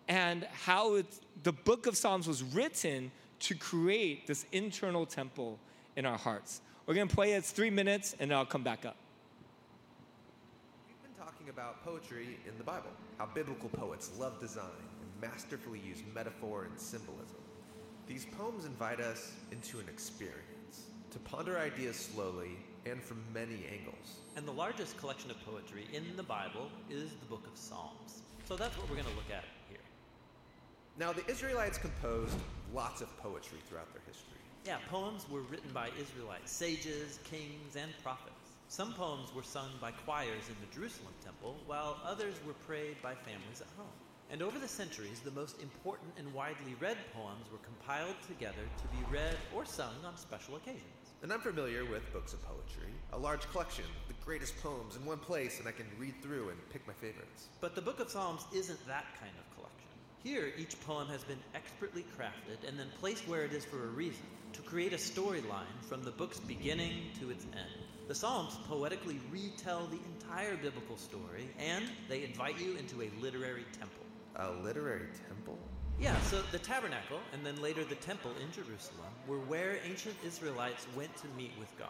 and 0.07 0.43
how 0.65 1.01
the 1.43 1.51
book 1.51 1.87
of 1.87 1.95
Psalms 1.95 2.27
was 2.27 2.43
written 2.43 3.11
to 3.39 3.55
create 3.55 4.27
this 4.27 4.45
internal 4.51 5.05
temple 5.05 5.57
in 5.95 6.05
our 6.05 6.17
hearts. 6.17 6.61
We're 6.85 6.95
going 6.95 7.07
to 7.07 7.15
play 7.15 7.33
it. 7.33 7.37
It's 7.37 7.51
three 7.51 7.69
minutes, 7.69 8.15
and 8.19 8.31
then 8.31 8.37
I'll 8.37 8.45
come 8.45 8.63
back 8.63 8.85
up. 8.85 8.97
We've 10.87 11.01
been 11.03 11.23
talking 11.23 11.49
about 11.49 11.83
poetry 11.85 12.37
in 12.47 12.57
the 12.57 12.63
Bible, 12.63 12.89
how 13.17 13.27
biblical 13.27 13.69
poets 13.69 14.11
love 14.17 14.39
design 14.41 14.65
masterfully 15.21 15.79
use 15.79 16.03
metaphor 16.13 16.65
and 16.69 16.79
symbolism. 16.79 17.37
These 18.07 18.25
poems 18.37 18.65
invite 18.65 18.99
us 18.99 19.33
into 19.51 19.79
an 19.79 19.87
experience, 19.87 20.87
to 21.11 21.19
ponder 21.19 21.57
ideas 21.57 21.95
slowly 21.95 22.57
and 22.85 23.01
from 23.01 23.21
many 23.33 23.65
angles. 23.71 24.17
And 24.35 24.47
the 24.47 24.51
largest 24.51 24.97
collection 24.97 25.29
of 25.29 25.37
poetry 25.45 25.85
in 25.93 26.03
the 26.15 26.23
Bible 26.23 26.69
is 26.89 27.11
the 27.11 27.25
book 27.25 27.45
of 27.45 27.57
Psalms. 27.57 28.21
So 28.45 28.55
that's 28.55 28.77
what 28.77 28.89
we're 28.89 28.95
going 28.95 29.09
to 29.09 29.15
look 29.15 29.29
at 29.31 29.43
here. 29.69 29.77
Now, 30.97 31.13
the 31.13 31.25
Israelites 31.29 31.77
composed 31.77 32.35
lots 32.73 33.01
of 33.01 33.15
poetry 33.17 33.59
throughout 33.67 33.91
their 33.93 34.01
history. 34.07 34.39
Yeah, 34.65 34.77
poems 34.89 35.25
were 35.29 35.41
written 35.41 35.71
by 35.73 35.89
Israelites, 35.99 36.51
sages, 36.51 37.19
kings, 37.23 37.75
and 37.75 37.91
prophets. 38.03 38.35
Some 38.67 38.93
poems 38.93 39.33
were 39.33 39.43
sung 39.43 39.69
by 39.81 39.91
choirs 39.91 40.49
in 40.49 40.55
the 40.61 40.75
Jerusalem 40.75 41.13
temple, 41.23 41.57
while 41.65 41.97
others 42.05 42.35
were 42.45 42.53
prayed 42.53 43.01
by 43.01 43.15
families 43.15 43.61
at 43.61 43.67
home. 43.77 43.87
And 44.31 44.43
over 44.43 44.59
the 44.59 44.67
centuries, 44.67 45.21
the 45.21 45.31
most 45.31 45.59
important 45.59 46.11
and 46.17 46.31
widely 46.35 46.75
read 46.79 46.97
poems 47.15 47.51
were 47.51 47.57
compiled 47.59 48.15
together 48.27 48.61
to 48.77 48.87
be 48.95 49.03
read 49.11 49.35
or 49.55 49.65
sung 49.65 49.95
on 50.05 50.15
special 50.17 50.55
occasions. 50.55 50.83
And 51.23 51.33
I'm 51.33 51.41
familiar 51.41 51.83
with 51.83 52.13
books 52.13 52.33
of 52.33 52.41
poetry, 52.43 52.93
a 53.11 53.17
large 53.17 53.49
collection, 53.49 53.85
the 54.07 54.13
greatest 54.23 54.61
poems 54.61 54.95
in 54.95 55.03
one 55.03 55.17
place, 55.17 55.57
and 55.57 55.67
I 55.67 55.71
can 55.71 55.87
read 55.97 56.13
through 56.21 56.49
and 56.49 56.69
pick 56.69 56.85
my 56.85 56.93
favorites. 56.93 57.47
But 57.59 57.73
the 57.73 57.81
book 57.81 57.99
of 57.99 58.11
Psalms 58.11 58.45
isn't 58.53 58.87
that 58.87 59.05
kind 59.19 59.33
of 59.39 59.55
collection. 59.55 59.89
Here, 60.23 60.53
each 60.57 60.79
poem 60.81 61.07
has 61.07 61.23
been 61.23 61.39
expertly 61.55 62.05
crafted 62.15 62.67
and 62.67 62.77
then 62.77 62.87
placed 62.99 63.27
where 63.27 63.43
it 63.43 63.53
is 63.53 63.65
for 63.65 63.83
a 63.83 63.87
reason 63.87 64.23
to 64.53 64.61
create 64.61 64.93
a 64.93 64.97
storyline 64.97 65.79
from 65.81 66.03
the 66.03 66.11
book's 66.11 66.39
beginning 66.39 67.09
to 67.19 67.31
its 67.31 67.45
end. 67.45 67.83
The 68.07 68.15
Psalms 68.15 68.57
poetically 68.67 69.19
retell 69.31 69.87
the 69.87 69.99
entire 70.13 70.55
biblical 70.55 70.97
story 70.97 71.49
and 71.57 71.85
they 72.07 72.23
invite 72.23 72.59
you 72.59 72.77
into 72.77 73.01
a 73.01 73.09
literary 73.21 73.65
temple. 73.77 74.05
A 74.35 74.51
literary 74.63 75.07
temple? 75.27 75.57
Yeah, 75.99 76.17
so 76.21 76.41
the 76.51 76.59
tabernacle 76.59 77.19
and 77.33 77.45
then 77.45 77.61
later 77.61 77.83
the 77.83 77.95
temple 77.95 78.31
in 78.41 78.51
Jerusalem 78.51 79.09
were 79.27 79.39
where 79.39 79.79
ancient 79.85 80.15
Israelites 80.25 80.87
went 80.95 81.15
to 81.17 81.27
meet 81.35 81.51
with 81.59 81.77
God. 81.77 81.89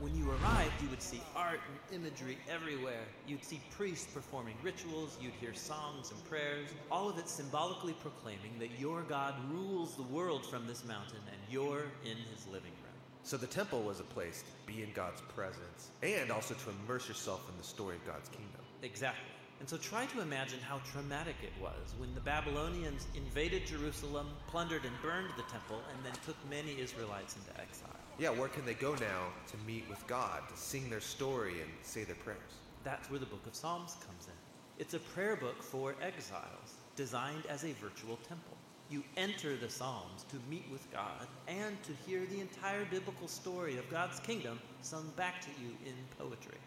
When 0.00 0.12
you 0.16 0.28
arrived, 0.28 0.82
you 0.82 0.88
would 0.88 1.00
see 1.00 1.22
art 1.36 1.60
and 1.68 2.02
imagery 2.02 2.36
everywhere. 2.50 3.04
You'd 3.28 3.44
see 3.44 3.60
priests 3.70 4.12
performing 4.12 4.56
rituals, 4.60 5.16
you'd 5.20 5.34
hear 5.34 5.54
songs 5.54 6.10
and 6.10 6.24
prayers, 6.24 6.68
all 6.90 7.08
of 7.08 7.16
it 7.18 7.28
symbolically 7.28 7.92
proclaiming 7.92 8.58
that 8.58 8.76
your 8.78 9.02
God 9.02 9.34
rules 9.52 9.94
the 9.94 10.02
world 10.02 10.44
from 10.44 10.66
this 10.66 10.84
mountain 10.84 11.20
and 11.30 11.40
you're 11.48 11.86
in 12.04 12.16
his 12.32 12.44
living 12.48 12.72
room. 12.82 12.94
So 13.22 13.36
the 13.36 13.46
temple 13.46 13.82
was 13.82 14.00
a 14.00 14.04
place 14.04 14.42
to 14.42 14.72
be 14.72 14.82
in 14.82 14.92
God's 14.94 15.20
presence 15.20 15.90
and 16.02 16.32
also 16.32 16.54
to 16.54 16.70
immerse 16.70 17.06
yourself 17.06 17.48
in 17.48 17.56
the 17.56 17.64
story 17.64 17.94
of 17.94 18.04
God's 18.04 18.28
kingdom. 18.30 18.60
Exactly. 18.82 19.33
And 19.60 19.68
so 19.68 19.76
try 19.76 20.04
to 20.06 20.20
imagine 20.20 20.58
how 20.60 20.80
traumatic 20.92 21.36
it 21.42 21.52
was 21.62 21.94
when 21.98 22.14
the 22.14 22.20
Babylonians 22.20 23.06
invaded 23.14 23.66
Jerusalem, 23.66 24.26
plundered 24.48 24.84
and 24.84 24.92
burned 25.00 25.30
the 25.36 25.44
temple, 25.44 25.80
and 25.92 26.04
then 26.04 26.12
took 26.26 26.36
many 26.50 26.78
Israelites 26.80 27.36
into 27.36 27.60
exile. 27.60 27.96
Yeah, 28.18 28.30
where 28.30 28.48
can 28.48 28.66
they 28.66 28.74
go 28.74 28.94
now 28.94 29.32
to 29.48 29.56
meet 29.66 29.88
with 29.88 30.06
God, 30.06 30.42
to 30.48 30.56
sing 30.56 30.90
their 30.90 31.00
story 31.00 31.60
and 31.60 31.70
say 31.82 32.04
their 32.04 32.14
prayers? 32.16 32.38
That's 32.84 33.10
where 33.10 33.18
the 33.18 33.26
book 33.26 33.46
of 33.46 33.54
Psalms 33.54 33.96
comes 34.06 34.26
in. 34.26 34.34
It's 34.78 34.94
a 34.94 34.98
prayer 34.98 35.36
book 35.36 35.62
for 35.62 35.94
exiles, 36.02 36.74
designed 36.96 37.46
as 37.46 37.64
a 37.64 37.72
virtual 37.72 38.18
temple. 38.28 38.56
You 38.90 39.02
enter 39.16 39.56
the 39.56 39.70
Psalms 39.70 40.24
to 40.30 40.36
meet 40.50 40.66
with 40.70 40.92
God 40.92 41.26
and 41.48 41.82
to 41.84 41.92
hear 42.06 42.26
the 42.26 42.40
entire 42.40 42.84
biblical 42.84 43.28
story 43.28 43.78
of 43.78 43.88
God's 43.88 44.20
kingdom 44.20 44.60
sung 44.82 45.10
back 45.16 45.40
to 45.40 45.48
you 45.62 45.70
in 45.86 45.94
poetry. 46.18 46.58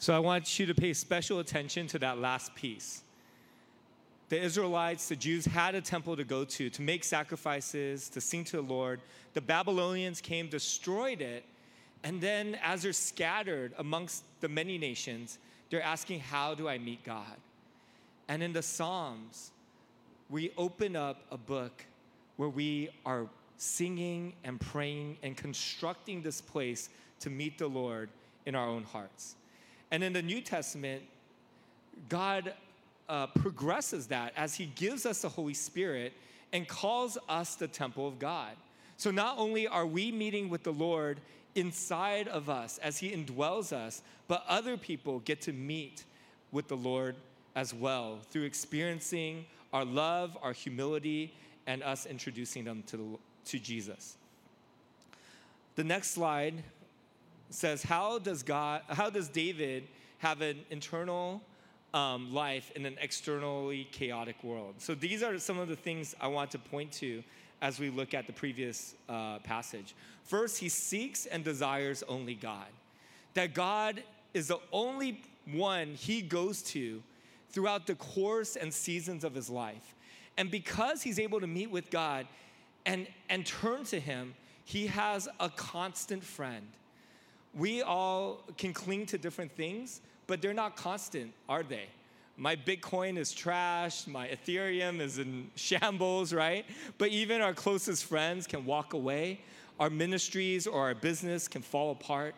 So 0.00 0.16
I 0.16 0.18
want 0.18 0.58
you 0.58 0.64
to 0.64 0.74
pay 0.74 0.94
special 0.94 1.40
attention 1.40 1.86
to 1.88 1.98
that 1.98 2.16
last 2.16 2.54
piece. 2.54 3.02
The 4.30 4.40
Israelites, 4.40 5.10
the 5.10 5.16
Jews 5.16 5.44
had 5.44 5.74
a 5.74 5.82
temple 5.82 6.16
to 6.16 6.24
go 6.24 6.42
to, 6.42 6.70
to 6.70 6.82
make 6.82 7.04
sacrifices, 7.04 8.08
to 8.08 8.20
sing 8.22 8.44
to 8.44 8.56
the 8.56 8.62
Lord. 8.62 9.02
The 9.34 9.42
Babylonians 9.42 10.22
came, 10.22 10.48
destroyed 10.48 11.20
it, 11.20 11.44
and 12.02 12.18
then 12.18 12.56
as 12.62 12.80
they're 12.80 12.94
scattered 12.94 13.74
amongst 13.76 14.24
the 14.40 14.48
many 14.48 14.78
nations, 14.78 15.38
they're 15.68 15.82
asking, 15.82 16.20
How 16.20 16.54
do 16.54 16.66
I 16.66 16.78
meet 16.78 17.04
God? 17.04 17.36
And 18.26 18.42
in 18.42 18.54
the 18.54 18.62
Psalms, 18.62 19.50
we 20.30 20.50
open 20.56 20.96
up 20.96 21.20
a 21.30 21.36
book 21.36 21.84
where 22.38 22.48
we 22.48 22.88
are 23.04 23.26
singing 23.58 24.32
and 24.44 24.58
praying 24.58 25.18
and 25.22 25.36
constructing 25.36 26.22
this 26.22 26.40
place 26.40 26.88
to 27.18 27.28
meet 27.28 27.58
the 27.58 27.68
Lord 27.68 28.08
in 28.46 28.54
our 28.54 28.66
own 28.66 28.84
hearts. 28.84 29.34
And 29.90 30.04
in 30.04 30.12
the 30.12 30.22
New 30.22 30.40
Testament, 30.40 31.02
God 32.08 32.54
uh, 33.08 33.26
progresses 33.28 34.06
that 34.08 34.32
as 34.36 34.54
He 34.54 34.66
gives 34.66 35.04
us 35.04 35.22
the 35.22 35.28
Holy 35.28 35.54
Spirit 35.54 36.12
and 36.52 36.66
calls 36.66 37.18
us 37.28 37.56
the 37.56 37.68
temple 37.68 38.06
of 38.06 38.18
God. 38.18 38.52
So 38.96 39.10
not 39.10 39.38
only 39.38 39.66
are 39.66 39.86
we 39.86 40.12
meeting 40.12 40.48
with 40.48 40.62
the 40.62 40.72
Lord 40.72 41.20
inside 41.54 42.28
of 42.28 42.48
us 42.48 42.78
as 42.78 42.98
He 42.98 43.10
indwells 43.10 43.72
us, 43.72 44.02
but 44.28 44.44
other 44.48 44.76
people 44.76 45.20
get 45.20 45.40
to 45.42 45.52
meet 45.52 46.04
with 46.52 46.68
the 46.68 46.76
Lord 46.76 47.16
as 47.56 47.74
well 47.74 48.18
through 48.30 48.44
experiencing 48.44 49.44
our 49.72 49.84
love, 49.84 50.36
our 50.42 50.52
humility, 50.52 51.34
and 51.66 51.82
us 51.82 52.06
introducing 52.06 52.64
them 52.64 52.82
to, 52.86 52.96
the, 52.96 53.04
to 53.46 53.58
Jesus. 53.58 54.16
The 55.76 55.84
next 55.84 56.12
slide 56.12 56.62
says, 57.50 57.82
How 57.82 58.18
does 58.18 58.42
God, 58.42 58.82
how 58.88 59.10
does 59.10 59.28
David 59.28 59.88
have 60.18 60.40
an 60.40 60.60
internal 60.70 61.42
um, 61.92 62.32
life 62.32 62.70
in 62.76 62.86
an 62.86 62.96
externally 63.00 63.88
chaotic 63.92 64.42
world? 64.42 64.74
So 64.78 64.94
these 64.94 65.22
are 65.22 65.38
some 65.38 65.58
of 65.58 65.68
the 65.68 65.76
things 65.76 66.14
I 66.20 66.28
want 66.28 66.50
to 66.52 66.58
point 66.58 66.92
to 66.92 67.22
as 67.62 67.78
we 67.78 67.90
look 67.90 68.14
at 68.14 68.26
the 68.26 68.32
previous 68.32 68.94
uh, 69.08 69.38
passage. 69.40 69.94
First, 70.24 70.58
he 70.58 70.68
seeks 70.68 71.26
and 71.26 71.44
desires 71.44 72.02
only 72.08 72.34
God. 72.34 72.68
That 73.34 73.54
God 73.54 74.02
is 74.32 74.48
the 74.48 74.60
only 74.72 75.22
one 75.52 75.94
he 75.94 76.22
goes 76.22 76.62
to 76.62 77.02
throughout 77.50 77.86
the 77.86 77.96
course 77.96 78.56
and 78.56 78.72
seasons 78.72 79.24
of 79.24 79.34
his 79.34 79.50
life. 79.50 79.94
And 80.36 80.50
because 80.50 81.02
he's 81.02 81.18
able 81.18 81.40
to 81.40 81.46
meet 81.46 81.70
with 81.70 81.90
God 81.90 82.26
and, 82.86 83.06
and 83.28 83.44
turn 83.44 83.84
to 83.84 84.00
him, 84.00 84.34
he 84.64 84.86
has 84.86 85.28
a 85.38 85.50
constant 85.50 86.24
friend. 86.24 86.66
We 87.54 87.82
all 87.82 88.44
can 88.56 88.72
cling 88.72 89.06
to 89.06 89.18
different 89.18 89.52
things, 89.52 90.00
but 90.26 90.40
they're 90.40 90.54
not 90.54 90.76
constant, 90.76 91.32
are 91.48 91.62
they? 91.62 91.86
My 92.36 92.56
Bitcoin 92.56 93.18
is 93.18 93.32
trash, 93.32 94.06
my 94.06 94.28
Ethereum 94.28 95.00
is 95.00 95.18
in 95.18 95.50
shambles, 95.56 96.32
right? 96.32 96.64
But 96.96 97.08
even 97.08 97.40
our 97.42 97.52
closest 97.52 98.04
friends 98.04 98.46
can 98.46 98.64
walk 98.64 98.92
away, 98.92 99.40
our 99.78 99.90
ministries 99.90 100.66
or 100.66 100.82
our 100.82 100.94
business 100.94 101.48
can 101.48 101.62
fall 101.62 101.90
apart. 101.90 102.34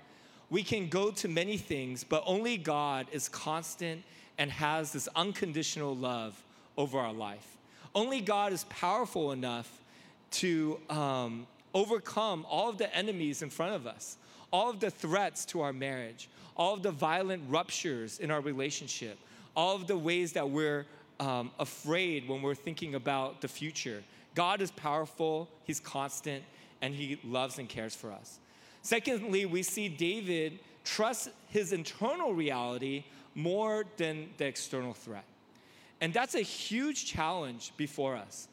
We 0.50 0.62
can 0.62 0.88
go 0.88 1.10
to 1.12 1.28
many 1.28 1.56
things, 1.56 2.04
but 2.04 2.22
only 2.26 2.56
God 2.56 3.06
is 3.12 3.28
constant 3.28 4.02
and 4.38 4.50
has 4.50 4.92
this 4.92 5.08
unconditional 5.14 5.94
love 5.94 6.42
over 6.76 6.98
our 6.98 7.12
life. 7.12 7.56
Only 7.94 8.20
God 8.20 8.52
is 8.52 8.64
powerful 8.64 9.32
enough 9.32 9.70
to 10.32 10.80
um, 10.88 11.46
overcome 11.74 12.46
all 12.48 12.68
of 12.68 12.78
the 12.78 12.94
enemies 12.94 13.42
in 13.42 13.50
front 13.50 13.74
of 13.74 13.86
us, 13.86 14.16
all 14.52 14.70
of 14.70 14.80
the 14.80 14.90
threats 14.90 15.44
to 15.46 15.60
our 15.60 15.72
marriage, 15.72 16.28
all 16.56 16.74
of 16.74 16.82
the 16.82 16.90
violent 16.90 17.42
ruptures 17.48 18.18
in 18.18 18.30
our 18.30 18.40
relationship, 18.40 19.18
all 19.56 19.74
of 19.74 19.86
the 19.86 19.96
ways 19.96 20.32
that 20.32 20.48
we're 20.48 20.86
um, 21.20 21.50
afraid 21.58 22.28
when 22.28 22.42
we're 22.42 22.54
thinking 22.54 22.94
about 22.94 23.40
the 23.40 23.48
future. 23.48 24.02
God 24.34 24.60
is 24.60 24.70
powerful, 24.70 25.48
He's 25.64 25.80
constant, 25.80 26.44
and 26.80 26.94
He 26.94 27.18
loves 27.24 27.58
and 27.58 27.68
cares 27.68 27.94
for 27.94 28.12
us. 28.12 28.38
Secondly, 28.82 29.46
we 29.46 29.62
see 29.62 29.88
David 29.88 30.58
trust 30.84 31.30
his 31.48 31.72
internal 31.72 32.34
reality 32.34 33.04
more 33.34 33.84
than 33.96 34.28
the 34.36 34.44
external 34.44 34.92
threat. 34.92 35.24
And 36.00 36.12
that's 36.12 36.34
a 36.34 36.42
huge 36.42 37.06
challenge 37.06 37.72
before 37.76 38.16
us. 38.16 38.48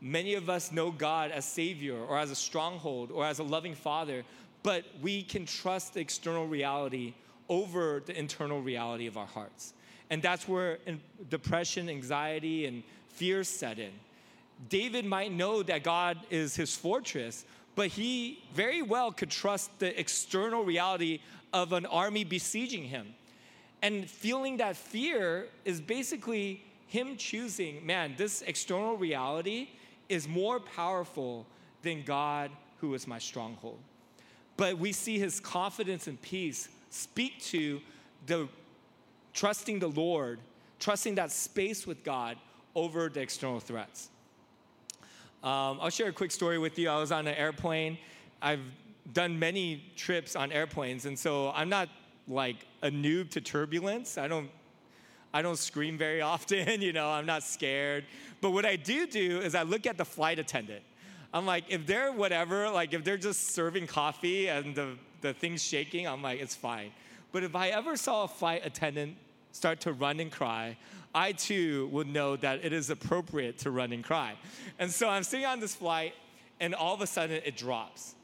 Many 0.00 0.34
of 0.34 0.48
us 0.48 0.72
know 0.72 0.90
God 0.90 1.30
as 1.30 1.44
Savior 1.44 1.96
or 1.96 2.18
as 2.18 2.30
a 2.30 2.34
stronghold 2.36 3.10
or 3.10 3.24
as 3.24 3.40
a 3.40 3.42
loving 3.42 3.74
Father, 3.74 4.24
but 4.62 4.84
we 5.00 5.22
can 5.22 5.46
trust 5.46 5.94
the 5.94 6.00
external 6.00 6.46
reality 6.46 7.14
over 7.48 8.02
the 8.06 8.18
internal 8.18 8.62
reality 8.62 9.06
of 9.06 9.16
our 9.16 9.26
hearts. 9.26 9.74
And 10.10 10.22
that's 10.22 10.46
where 10.46 10.78
depression, 11.30 11.88
anxiety, 11.88 12.66
and 12.66 12.82
fear 13.08 13.44
set 13.44 13.78
in. 13.78 13.92
David 14.68 15.04
might 15.04 15.32
know 15.32 15.62
that 15.62 15.82
God 15.82 16.18
is 16.30 16.54
his 16.54 16.76
fortress, 16.76 17.44
but 17.74 17.88
he 17.88 18.42
very 18.54 18.82
well 18.82 19.10
could 19.10 19.30
trust 19.30 19.78
the 19.78 19.98
external 19.98 20.64
reality 20.64 21.20
of 21.52 21.72
an 21.72 21.86
army 21.86 22.24
besieging 22.24 22.84
him. 22.84 23.14
And 23.80 24.08
feeling 24.08 24.58
that 24.58 24.76
fear 24.76 25.48
is 25.64 25.80
basically 25.80 26.62
him 26.86 27.16
choosing, 27.16 27.84
man, 27.84 28.14
this 28.16 28.42
external 28.42 28.96
reality 28.96 29.70
is 30.08 30.28
more 30.28 30.60
powerful 30.60 31.46
than 31.82 32.04
God, 32.04 32.50
who 32.80 32.94
is 32.94 33.06
my 33.06 33.18
stronghold. 33.18 33.78
But 34.56 34.78
we 34.78 34.92
see 34.92 35.18
his 35.18 35.40
confidence 35.40 36.06
and 36.06 36.20
peace 36.20 36.68
speak 36.90 37.40
to 37.44 37.80
the 38.26 38.48
trusting 39.32 39.78
the 39.78 39.88
Lord, 39.88 40.38
trusting 40.78 41.14
that 41.16 41.32
space 41.32 41.86
with 41.86 42.04
God 42.04 42.36
over 42.74 43.08
the 43.08 43.20
external 43.20 43.60
threats. 43.60 44.10
Um, 45.42 45.78
I'll 45.80 45.90
share 45.90 46.08
a 46.08 46.12
quick 46.12 46.30
story 46.30 46.58
with 46.58 46.78
you. 46.78 46.88
I 46.88 46.98
was 46.98 47.10
on 47.10 47.26
an 47.26 47.34
airplane. 47.34 47.98
I've 48.40 48.60
done 49.12 49.38
many 49.38 49.82
trips 49.96 50.36
on 50.36 50.52
airplanes, 50.52 51.06
and 51.06 51.18
so 51.18 51.50
I'm 51.50 51.68
not 51.68 51.88
like 52.28 52.66
a 52.82 52.90
noob 52.90 53.30
to 53.30 53.40
turbulence. 53.40 54.18
I 54.18 54.28
don't 54.28 54.50
I 55.34 55.40
don't 55.40 55.58
scream 55.58 55.96
very 55.96 56.20
often, 56.32 56.82
you 56.82 56.92
know, 56.92 57.10
I'm 57.10 57.26
not 57.26 57.42
scared. 57.42 58.04
But 58.40 58.50
what 58.50 58.64
I 58.64 58.76
do 58.76 59.06
do 59.06 59.40
is 59.40 59.54
I 59.54 59.62
look 59.62 59.86
at 59.86 59.96
the 59.96 60.04
flight 60.04 60.38
attendant. 60.38 60.82
I'm 61.32 61.46
like, 61.46 61.64
if 61.68 61.86
they're 61.86 62.12
whatever, 62.12 62.68
like 62.70 62.92
if 62.92 63.04
they're 63.04 63.16
just 63.16 63.54
serving 63.54 63.86
coffee 63.86 64.48
and 64.48 64.74
the, 64.74 64.96
the 65.20 65.32
thing's 65.32 65.62
shaking, 65.62 66.06
I'm 66.06 66.22
like, 66.22 66.40
it's 66.40 66.54
fine. 66.54 66.90
But 67.32 67.42
if 67.42 67.56
I 67.56 67.68
ever 67.68 67.96
saw 67.96 68.24
a 68.24 68.28
flight 68.28 68.62
attendant 68.64 69.16
start 69.52 69.80
to 69.82 69.92
run 69.92 70.20
and 70.20 70.30
cry, 70.30 70.76
I 71.14 71.32
too 71.32 71.88
would 71.92 72.06
know 72.06 72.36
that 72.36 72.64
it 72.64 72.72
is 72.72 72.90
appropriate 72.90 73.58
to 73.58 73.70
run 73.70 73.92
and 73.92 74.04
cry. 74.04 74.34
And 74.78 74.90
so 74.90 75.08
I'm 75.08 75.22
sitting 75.22 75.46
on 75.46 75.60
this 75.60 75.74
flight, 75.74 76.14
and 76.60 76.74
all 76.74 76.94
of 76.94 77.00
a 77.00 77.06
sudden 77.06 77.40
it 77.44 77.56
drops. 77.56 78.14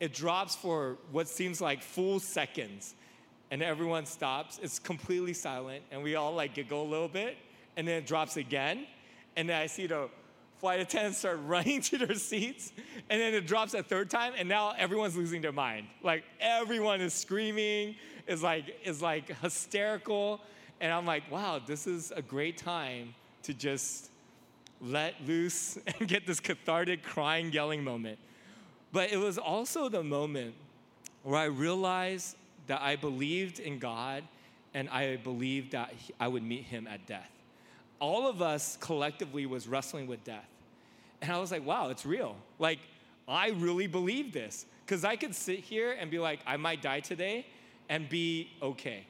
It 0.00 0.12
drops 0.12 0.54
for 0.54 0.98
what 1.10 1.28
seems 1.28 1.60
like 1.60 1.82
full 1.82 2.20
seconds 2.20 2.94
and 3.50 3.62
everyone 3.62 4.06
stops. 4.06 4.60
It's 4.62 4.78
completely 4.78 5.32
silent, 5.32 5.82
and 5.90 6.02
we 6.02 6.14
all 6.14 6.34
like 6.34 6.54
giggle 6.54 6.82
a 6.82 6.88
little 6.88 7.08
bit, 7.08 7.36
and 7.76 7.86
then 7.86 7.96
it 7.96 8.06
drops 8.06 8.36
again, 8.36 8.86
and 9.36 9.48
then 9.48 9.60
I 9.60 9.66
see 9.66 9.86
the 9.86 10.08
flight 10.60 10.80
attendants 10.80 11.18
start 11.18 11.40
running 11.46 11.80
to 11.82 11.98
their 11.98 12.14
seats, 12.14 12.72
and 13.10 13.20
then 13.20 13.34
it 13.34 13.46
drops 13.46 13.74
a 13.74 13.82
third 13.82 14.10
time, 14.10 14.32
and 14.36 14.48
now 14.48 14.74
everyone's 14.76 15.16
losing 15.16 15.40
their 15.40 15.52
mind. 15.52 15.86
Like 16.02 16.24
everyone 16.40 17.00
is 17.00 17.14
screaming, 17.14 17.96
is 18.26 18.42
like 18.42 18.76
is 18.84 19.02
like 19.02 19.36
hysterical, 19.40 20.40
and 20.80 20.92
I'm 20.92 21.06
like, 21.06 21.30
wow, 21.30 21.60
this 21.64 21.86
is 21.86 22.12
a 22.14 22.22
great 22.22 22.56
time 22.56 23.14
to 23.44 23.54
just 23.54 24.10
let 24.80 25.14
loose 25.26 25.78
and 25.86 26.08
get 26.08 26.26
this 26.26 26.40
cathartic 26.40 27.02
crying, 27.02 27.52
yelling 27.52 27.82
moment. 27.82 28.18
But 28.92 29.12
it 29.12 29.18
was 29.18 29.38
also 29.38 29.88
the 29.88 30.02
moment 30.02 30.54
where 31.22 31.38
I 31.38 31.44
realized 31.44 32.36
that 32.68 32.80
I 32.80 32.96
believed 32.96 33.60
in 33.60 33.78
God 33.78 34.22
and 34.74 34.88
I 34.90 35.16
believed 35.16 35.72
that 35.72 35.92
I 36.20 36.28
would 36.28 36.42
meet 36.42 36.64
him 36.64 36.86
at 36.86 37.06
death. 37.06 37.30
All 38.00 38.28
of 38.28 38.42
us 38.42 38.76
collectively 38.80 39.46
was 39.46 39.66
wrestling 39.66 40.06
with 40.06 40.22
death. 40.24 40.48
And 41.20 41.32
I 41.32 41.38
was 41.38 41.50
like, 41.50 41.64
wow, 41.64 41.88
it's 41.88 42.06
real. 42.06 42.36
Like, 42.58 42.78
I 43.26 43.50
really 43.50 43.86
believe 43.86 44.32
this. 44.32 44.66
Because 44.84 45.04
I 45.04 45.16
could 45.16 45.34
sit 45.34 45.58
here 45.58 45.96
and 45.98 46.10
be 46.10 46.18
like, 46.18 46.40
I 46.46 46.56
might 46.56 46.80
die 46.80 47.00
today 47.00 47.46
and 47.88 48.08
be 48.08 48.50
okay. 48.62 49.04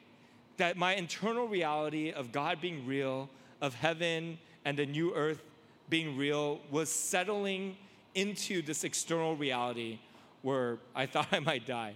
That 0.56 0.76
my 0.76 0.94
internal 0.94 1.46
reality 1.46 2.10
of 2.10 2.32
God 2.32 2.60
being 2.60 2.86
real, 2.86 3.28
of 3.60 3.74
heaven 3.74 4.38
and 4.64 4.76
the 4.76 4.86
new 4.86 5.14
earth 5.14 5.42
being 5.88 6.16
real, 6.16 6.60
was 6.70 6.90
settling 6.90 7.76
into 8.14 8.62
this 8.62 8.84
external 8.84 9.36
reality 9.36 9.98
where 10.42 10.78
I 10.94 11.06
thought 11.12 11.28
I 11.30 11.38
might 11.38 11.66
die. 11.66 11.94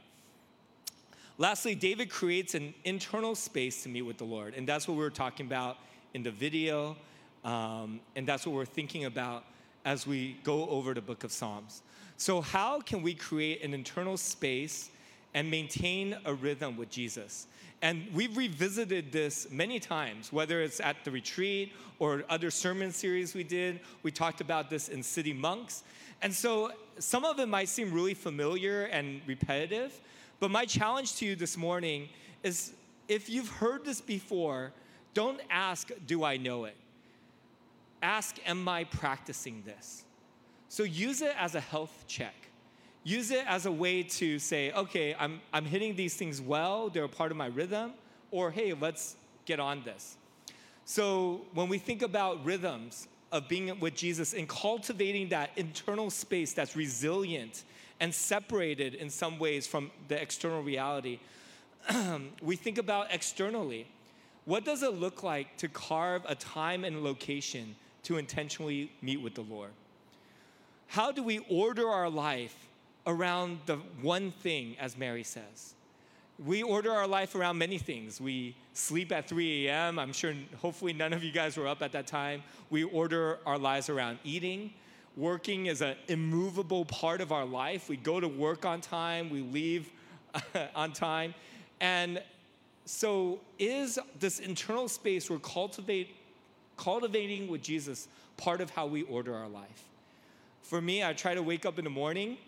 Lastly, 1.39 1.75
David 1.75 2.11
creates 2.11 2.55
an 2.55 2.75
internal 2.85 3.35
space 3.35 3.83
to 3.83 3.89
meet 3.89 4.03
with 4.03 4.19
the 4.19 4.25
Lord. 4.25 4.55
And 4.55 4.69
that's 4.69 4.87
what 4.87 4.95
we 4.95 5.03
were 5.03 5.11
talking 5.11 5.47
about 5.47 5.79
in 6.15 6.23
the 6.23 6.31
video. 6.31 6.97
Um, 7.45 8.01
and 8.17 8.27
that's 8.27 8.47
what 8.47 8.55
we're 8.55 8.65
thinking 8.65 9.05
about 9.05 9.45
as 9.85 10.07
we 10.07 10.37
go 10.45 10.69
over 10.69 10.95
the 10.95 11.01
book 11.01 11.25
of 11.25 11.33
Psalms. 11.33 11.83
So, 12.17 12.41
how 12.41 12.81
can 12.81 13.03
we 13.03 13.15
create 13.15 13.63
an 13.65 13.75
internal 13.75 14.17
space 14.17 14.91
and 15.35 15.51
maintain 15.51 16.17
a 16.25 16.33
rhythm 16.33 16.77
with 16.77 16.91
Jesus? 16.91 17.47
And 17.81 18.07
we've 18.15 18.37
revisited 18.37 19.11
this 19.11 19.51
many 19.51 19.81
times, 19.81 20.33
whether 20.33 20.63
it's 20.63 20.79
at 20.79 21.05
the 21.05 21.11
retreat 21.11 21.73
or 21.99 22.23
other 22.31 22.49
sermon 22.49 22.93
series 22.93 23.35
we 23.35 23.43
did. 23.43 23.81
We 24.05 24.13
talked 24.13 24.41
about 24.41 24.71
this 24.71 24.89
in 24.89 25.03
City 25.03 25.33
Monks. 25.33 25.83
And 26.23 26.33
so 26.33 26.71
some 27.01 27.25
of 27.25 27.41
it 27.41 27.47
might 27.47 27.69
seem 27.69 27.93
really 27.93 28.15
familiar 28.15 28.85
and 28.85 29.21
repetitive, 29.27 30.01
but 30.39 30.53
my 30.53 30.65
challenge 30.65 31.17
to 31.17 31.27
you 31.27 31.35
this 31.35 31.57
morning 31.57 32.09
is 32.45 32.73
if 33.09 33.29
you've 33.29 33.49
heard 33.49 33.85
this 33.85 34.01
before, 34.01 34.73
don't 35.15 35.41
ask, 35.51 35.91
Do 36.07 36.25
I 36.25 36.37
know 36.37 36.65
it? 36.65 36.77
Ask, 38.03 38.37
Am 38.47 38.69
I 38.69 38.85
practicing 38.85 39.63
this? 39.65 40.05
So 40.69 40.83
use 40.85 41.23
it 41.23 41.35
as 41.39 41.55
a 41.55 41.61
health 41.61 42.05
check. 42.07 42.35
Use 43.05 43.31
it 43.31 43.45
as 43.47 43.67
a 43.67 43.73
way 43.73 44.05
to 44.05 44.39
say, 44.39 44.71
okay, 44.73 45.15
I'm, 45.19 45.41
I'm 45.53 45.65
hitting 45.65 45.97
these 45.97 46.15
things 46.15 46.41
well, 46.41 46.89
they're 46.89 47.05
a 47.05 47.09
part 47.09 47.31
of 47.31 47.37
my 47.37 47.47
rhythm, 47.47 47.93
or 48.31 48.51
hey, 48.51 48.73
let's 48.73 49.17
get 49.45 49.59
on 49.59 49.83
this. 49.83 50.17
So 50.85 51.43
when 51.53 51.69
we 51.69 51.79
think 51.79 52.03
about 52.03 52.45
rhythms 52.45 53.09
of 53.33 53.49
being 53.49 53.81
with 53.81 53.95
Jesus 53.95 54.35
and 54.35 54.49
cultivating 54.49 55.31
that 55.31 55.51
internal 55.57 56.11
space 56.11 56.53
that's 56.53 56.77
resilient 56.77 57.65
and 57.99 58.15
separated 58.15 58.95
in 58.95 59.09
some 59.09 59.39
ways 59.39 59.67
from 59.67 59.91
the 60.09 60.21
external 60.21 60.63
reality. 60.63 61.19
we 62.43 62.57
think 62.57 62.79
about 62.79 63.07
externally. 63.11 63.87
What 64.45 64.65
does 64.65 64.83
it 64.83 64.95
look 64.95 65.23
like 65.23 65.57
to 65.59 65.69
carve 65.69 66.23
a 66.29 66.35
time 66.35 66.85
and 66.85 67.05
location 67.05 67.77
to 68.05 68.17
intentionally 68.17 68.91
meet 69.01 69.21
with 69.21 69.35
the 69.35 69.43
Lord? 69.43 69.71
How 70.89 71.13
do 71.13 71.23
we 71.23 71.39
order 71.49 71.89
our 71.89 72.11
life 72.11 72.69
around 73.07 73.61
the 73.67 73.77
one 74.01 74.31
thing, 74.31 74.77
as 74.81 74.97
Mary 74.97 75.23
says? 75.23 75.75
We 76.45 76.63
order 76.63 76.91
our 76.91 77.07
life 77.07 77.35
around 77.35 77.59
many 77.59 77.79
things. 77.79 78.21
We 78.21 78.57
sleep 78.73 79.13
at 79.13 79.29
3 79.29 79.69
a.m. 79.69 79.99
I'm 79.99 80.13
sure, 80.13 80.35
hopefully, 80.61 80.93
none 80.93 81.13
of 81.13 81.23
you 81.23 81.31
guys 81.31 81.57
were 81.57 81.69
up 81.69 81.83
at 81.83 81.93
that 81.93 82.07
time. 82.07 82.43
We 82.69 82.83
order 82.85 83.39
our 83.47 83.59
lives 83.59 83.89
around 83.89 84.19
eating 84.25 84.73
working 85.17 85.67
is 85.67 85.83
an 85.83 85.97
immovable 86.09 86.85
part 86.85 87.21
of 87.21 87.33
our 87.33 87.45
life. 87.45 87.89
We 87.89 87.97
go 87.97 88.21
to 88.21 88.29
work 88.29 88.65
on 88.65 88.81
time, 88.81 89.31
we 89.31 89.43
leave 89.43 89.91
on 90.75 90.93
time. 90.93 91.35
And 91.81 92.23
so, 92.85 93.41
is 93.59 93.99
this 94.19 94.41
internal 94.41 94.89
space 94.89 95.31
we're 95.31 95.39
cultivate, 95.39 96.17
cultivating 96.77 97.49
with 97.49 97.63
Jesus 97.63 98.09
part 98.37 98.61
of 98.61 98.71
how 98.71 98.87
we 98.87 99.03
order 99.03 99.35
our 99.35 99.49
life? 99.49 99.85
For 100.63 100.81
me, 100.81 101.05
I 101.05 101.13
try 101.13 101.35
to 101.35 101.43
wake 101.43 101.65
up 101.65 101.79
in 101.79 101.85
the 101.85 101.91
morning 101.91 102.39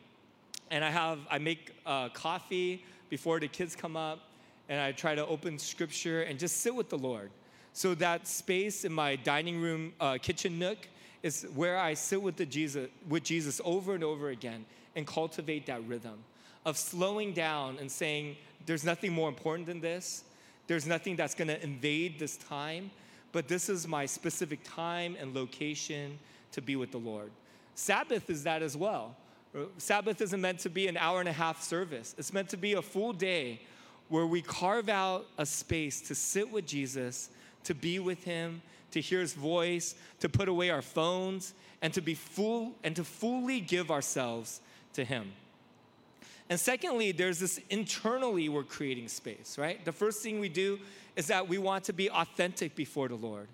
and 0.70 0.84
I 0.84 0.90
have 0.90 1.18
I 1.30 1.38
make 1.38 1.72
uh, 1.86 2.08
coffee 2.08 2.84
before 3.10 3.38
the 3.38 3.48
kids 3.48 3.76
come 3.76 3.96
up, 3.96 4.20
and 4.68 4.80
I 4.80 4.92
try 4.92 5.14
to 5.14 5.24
open 5.26 5.58
scripture 5.58 6.22
and 6.22 6.38
just 6.38 6.58
sit 6.58 6.74
with 6.74 6.88
the 6.88 6.98
Lord. 6.98 7.30
So 7.72 7.94
that 7.96 8.26
space 8.26 8.84
in 8.84 8.92
my 8.92 9.16
dining 9.16 9.60
room 9.60 9.92
uh, 10.00 10.18
kitchen 10.20 10.58
nook 10.58 10.78
is 11.22 11.46
where 11.54 11.78
I 11.78 11.94
sit 11.94 12.20
with, 12.20 12.36
the 12.36 12.46
Jesus, 12.46 12.88
with 13.08 13.24
Jesus 13.24 13.60
over 13.64 13.94
and 13.94 14.02
over 14.02 14.30
again 14.30 14.64
and 14.96 15.06
cultivate 15.06 15.66
that 15.66 15.84
rhythm 15.86 16.24
of 16.64 16.76
slowing 16.76 17.32
down 17.32 17.78
and 17.80 17.90
saying, 17.90 18.36
there's 18.66 18.84
nothing 18.84 19.12
more 19.12 19.28
important 19.28 19.66
than 19.66 19.80
this. 19.80 20.24
There's 20.66 20.86
nothing 20.86 21.16
that's 21.16 21.34
going 21.34 21.48
to 21.48 21.62
invade 21.62 22.18
this 22.18 22.36
time, 22.36 22.90
but 23.32 23.48
this 23.48 23.68
is 23.68 23.86
my 23.86 24.06
specific 24.06 24.60
time 24.64 25.16
and 25.20 25.34
location 25.34 26.18
to 26.52 26.62
be 26.62 26.76
with 26.76 26.90
the 26.90 26.98
Lord. 26.98 27.30
Sabbath 27.74 28.30
is 28.30 28.44
that 28.44 28.62
as 28.62 28.76
well. 28.76 29.16
Sabbath 29.78 30.20
isn't 30.20 30.40
meant 30.40 30.60
to 30.60 30.70
be 30.70 30.88
an 30.88 30.96
hour 30.96 31.20
and 31.20 31.28
a 31.28 31.32
half 31.32 31.62
service, 31.62 32.14
it's 32.18 32.32
meant 32.32 32.48
to 32.48 32.56
be 32.56 32.72
a 32.72 32.82
full 32.82 33.12
day 33.12 33.60
where 34.08 34.26
we 34.26 34.42
carve 34.42 34.88
out 34.88 35.26
a 35.38 35.46
space 35.46 36.00
to 36.00 36.14
sit 36.14 36.50
with 36.50 36.66
Jesus, 36.66 37.30
to 37.64 37.74
be 37.74 37.98
with 37.98 38.24
Him, 38.24 38.60
to 38.94 39.00
hear 39.00 39.20
his 39.20 39.32
voice, 39.32 39.96
to 40.20 40.28
put 40.28 40.48
away 40.48 40.70
our 40.70 40.80
phones, 40.80 41.54
and 41.82 41.92
to 41.92 42.00
be 42.00 42.14
full 42.14 42.72
and 42.84 42.94
to 42.94 43.02
fully 43.02 43.58
give 43.60 43.90
ourselves 43.90 44.60
to 44.92 45.04
him. 45.04 45.32
And 46.50 46.60
secondly, 46.60 47.12
there's 47.12 47.38
this 47.38 47.58
internally 47.70 48.48
we're 48.48 48.64
creating 48.64 49.08
space, 49.08 49.56
right? 49.56 49.82
The 49.84 49.92
first 49.92 50.22
thing 50.22 50.40
we 50.40 50.50
do 50.50 50.78
is 51.16 51.26
that 51.28 51.48
we 51.48 51.58
want 51.58 51.84
to 51.84 51.92
be 51.92 52.10
authentic 52.10 52.74
before 52.74 53.08
the 53.08 53.14
Lord. 53.14 53.48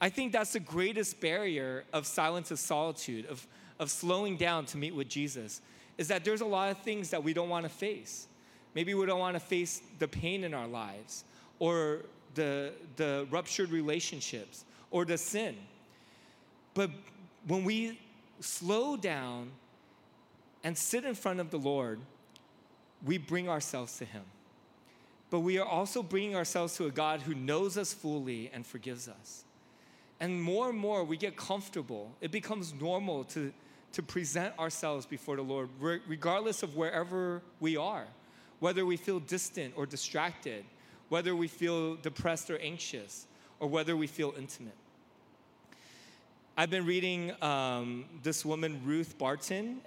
I 0.00 0.08
think 0.08 0.32
that's 0.32 0.52
the 0.52 0.60
greatest 0.60 1.20
barrier 1.20 1.84
of 1.92 2.06
silence 2.06 2.50
of 2.50 2.58
solitude, 2.58 3.26
of, 3.26 3.46
of 3.78 3.90
slowing 3.90 4.36
down 4.36 4.64
to 4.66 4.78
meet 4.78 4.94
with 4.94 5.08
Jesus, 5.08 5.60
is 5.98 6.08
that 6.08 6.24
there's 6.24 6.40
a 6.40 6.46
lot 6.46 6.70
of 6.70 6.78
things 6.82 7.10
that 7.10 7.22
we 7.22 7.32
don't 7.34 7.48
want 7.48 7.64
to 7.64 7.68
face. 7.68 8.28
Maybe 8.74 8.94
we 8.94 9.04
don't 9.04 9.18
want 9.18 9.34
to 9.34 9.40
face 9.40 9.82
the 9.98 10.08
pain 10.08 10.44
in 10.44 10.54
our 10.54 10.68
lives, 10.68 11.24
or 11.58 12.02
the, 12.34 12.72
the 12.96 13.26
ruptured 13.30 13.70
relationships, 13.70 14.64
or 14.90 15.04
the 15.04 15.18
sin. 15.18 15.56
But 16.74 16.90
when 17.46 17.64
we 17.64 17.98
slow 18.38 18.96
down 18.96 19.50
and 20.62 20.78
sit 20.78 21.04
in 21.04 21.14
front 21.14 21.40
of 21.40 21.50
the 21.50 21.58
Lord, 21.58 21.98
we 23.04 23.18
bring 23.18 23.48
ourselves 23.48 23.96
to 23.98 24.04
Him. 24.04 24.22
But 25.30 25.40
we 25.40 25.58
are 25.58 25.66
also 25.66 26.02
bringing 26.02 26.34
ourselves 26.34 26.76
to 26.76 26.86
a 26.86 26.90
God 26.90 27.20
who 27.20 27.34
knows 27.34 27.78
us 27.78 27.92
fully 27.92 28.50
and 28.52 28.66
forgives 28.66 29.08
us. 29.08 29.44
And 30.18 30.42
more 30.42 30.68
and 30.68 30.78
more 30.78 31.04
we 31.04 31.16
get 31.16 31.36
comfortable. 31.36 32.10
It 32.20 32.30
becomes 32.30 32.74
normal 32.74 33.24
to, 33.24 33.52
to 33.92 34.02
present 34.02 34.58
ourselves 34.58 35.06
before 35.06 35.36
the 35.36 35.42
Lord, 35.42 35.68
regardless 35.78 36.62
of 36.62 36.76
wherever 36.76 37.42
we 37.60 37.76
are, 37.76 38.06
whether 38.58 38.84
we 38.84 38.96
feel 38.96 39.20
distant 39.20 39.72
or 39.76 39.86
distracted, 39.86 40.64
whether 41.08 41.34
we 41.34 41.48
feel 41.48 41.96
depressed 41.96 42.50
or 42.50 42.58
anxious, 42.58 43.26
or 43.60 43.68
whether 43.68 43.96
we 43.96 44.06
feel 44.06 44.34
intimate. 44.36 44.74
I've 46.56 46.70
been 46.70 46.84
reading 46.84 47.32
um, 47.40 48.04
this 48.22 48.44
woman, 48.44 48.82
Ruth 48.84 49.16
Barton, 49.16 49.80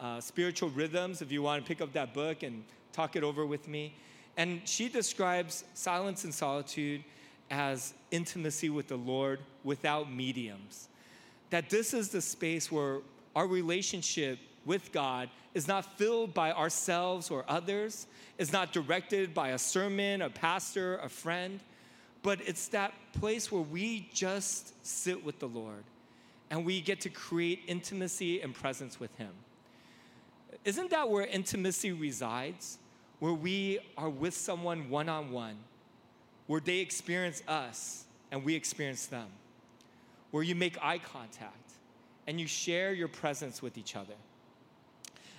uh, 0.00 0.20
Spiritual 0.20 0.70
Rhythms, 0.70 1.22
if 1.22 1.32
you 1.32 1.42
want 1.42 1.62
to 1.62 1.68
pick 1.68 1.80
up 1.80 1.92
that 1.92 2.14
book 2.14 2.42
and 2.42 2.64
talk 2.92 3.16
it 3.16 3.22
over 3.22 3.46
with 3.46 3.68
me. 3.68 3.94
And 4.36 4.60
she 4.64 4.88
describes 4.88 5.64
silence 5.74 6.24
and 6.24 6.32
solitude 6.32 7.02
as 7.50 7.94
intimacy 8.10 8.70
with 8.70 8.88
the 8.88 8.96
Lord 8.96 9.40
without 9.64 10.12
mediums. 10.12 10.88
That 11.50 11.70
this 11.70 11.94
is 11.94 12.10
the 12.10 12.20
space 12.20 12.70
where 12.70 12.98
our 13.34 13.46
relationship 13.46 14.38
with 14.64 14.92
God 14.92 15.30
is 15.54 15.66
not 15.66 15.98
filled 15.98 16.34
by 16.34 16.52
ourselves 16.52 17.30
or 17.30 17.44
others, 17.48 18.06
is 18.36 18.52
not 18.52 18.72
directed 18.72 19.34
by 19.34 19.50
a 19.50 19.58
sermon, 19.58 20.22
a 20.22 20.30
pastor, 20.30 20.98
a 20.98 21.08
friend, 21.08 21.60
but 22.22 22.40
it's 22.46 22.68
that 22.68 22.92
place 23.12 23.50
where 23.50 23.62
we 23.62 24.08
just 24.12 24.74
sit 24.86 25.24
with 25.24 25.38
the 25.38 25.48
Lord 25.48 25.84
and 26.50 26.64
we 26.64 26.80
get 26.80 27.00
to 27.02 27.08
create 27.08 27.62
intimacy 27.66 28.40
and 28.40 28.54
presence 28.54 29.00
with 29.00 29.14
Him. 29.16 29.30
Isn't 30.64 30.90
that 30.90 31.08
where 31.08 31.26
intimacy 31.26 31.92
resides? 31.92 32.78
Where 33.20 33.32
we 33.32 33.80
are 33.96 34.08
with 34.08 34.34
someone 34.34 34.90
one 34.90 35.08
on 35.08 35.32
one, 35.32 35.56
where 36.46 36.60
they 36.60 36.78
experience 36.78 37.42
us 37.48 38.04
and 38.30 38.44
we 38.44 38.54
experience 38.54 39.06
them, 39.06 39.26
where 40.30 40.42
you 40.42 40.54
make 40.54 40.76
eye 40.82 40.98
contact 40.98 41.72
and 42.26 42.40
you 42.40 42.46
share 42.46 42.92
your 42.92 43.08
presence 43.08 43.62
with 43.62 43.78
each 43.78 43.96
other. 43.96 44.14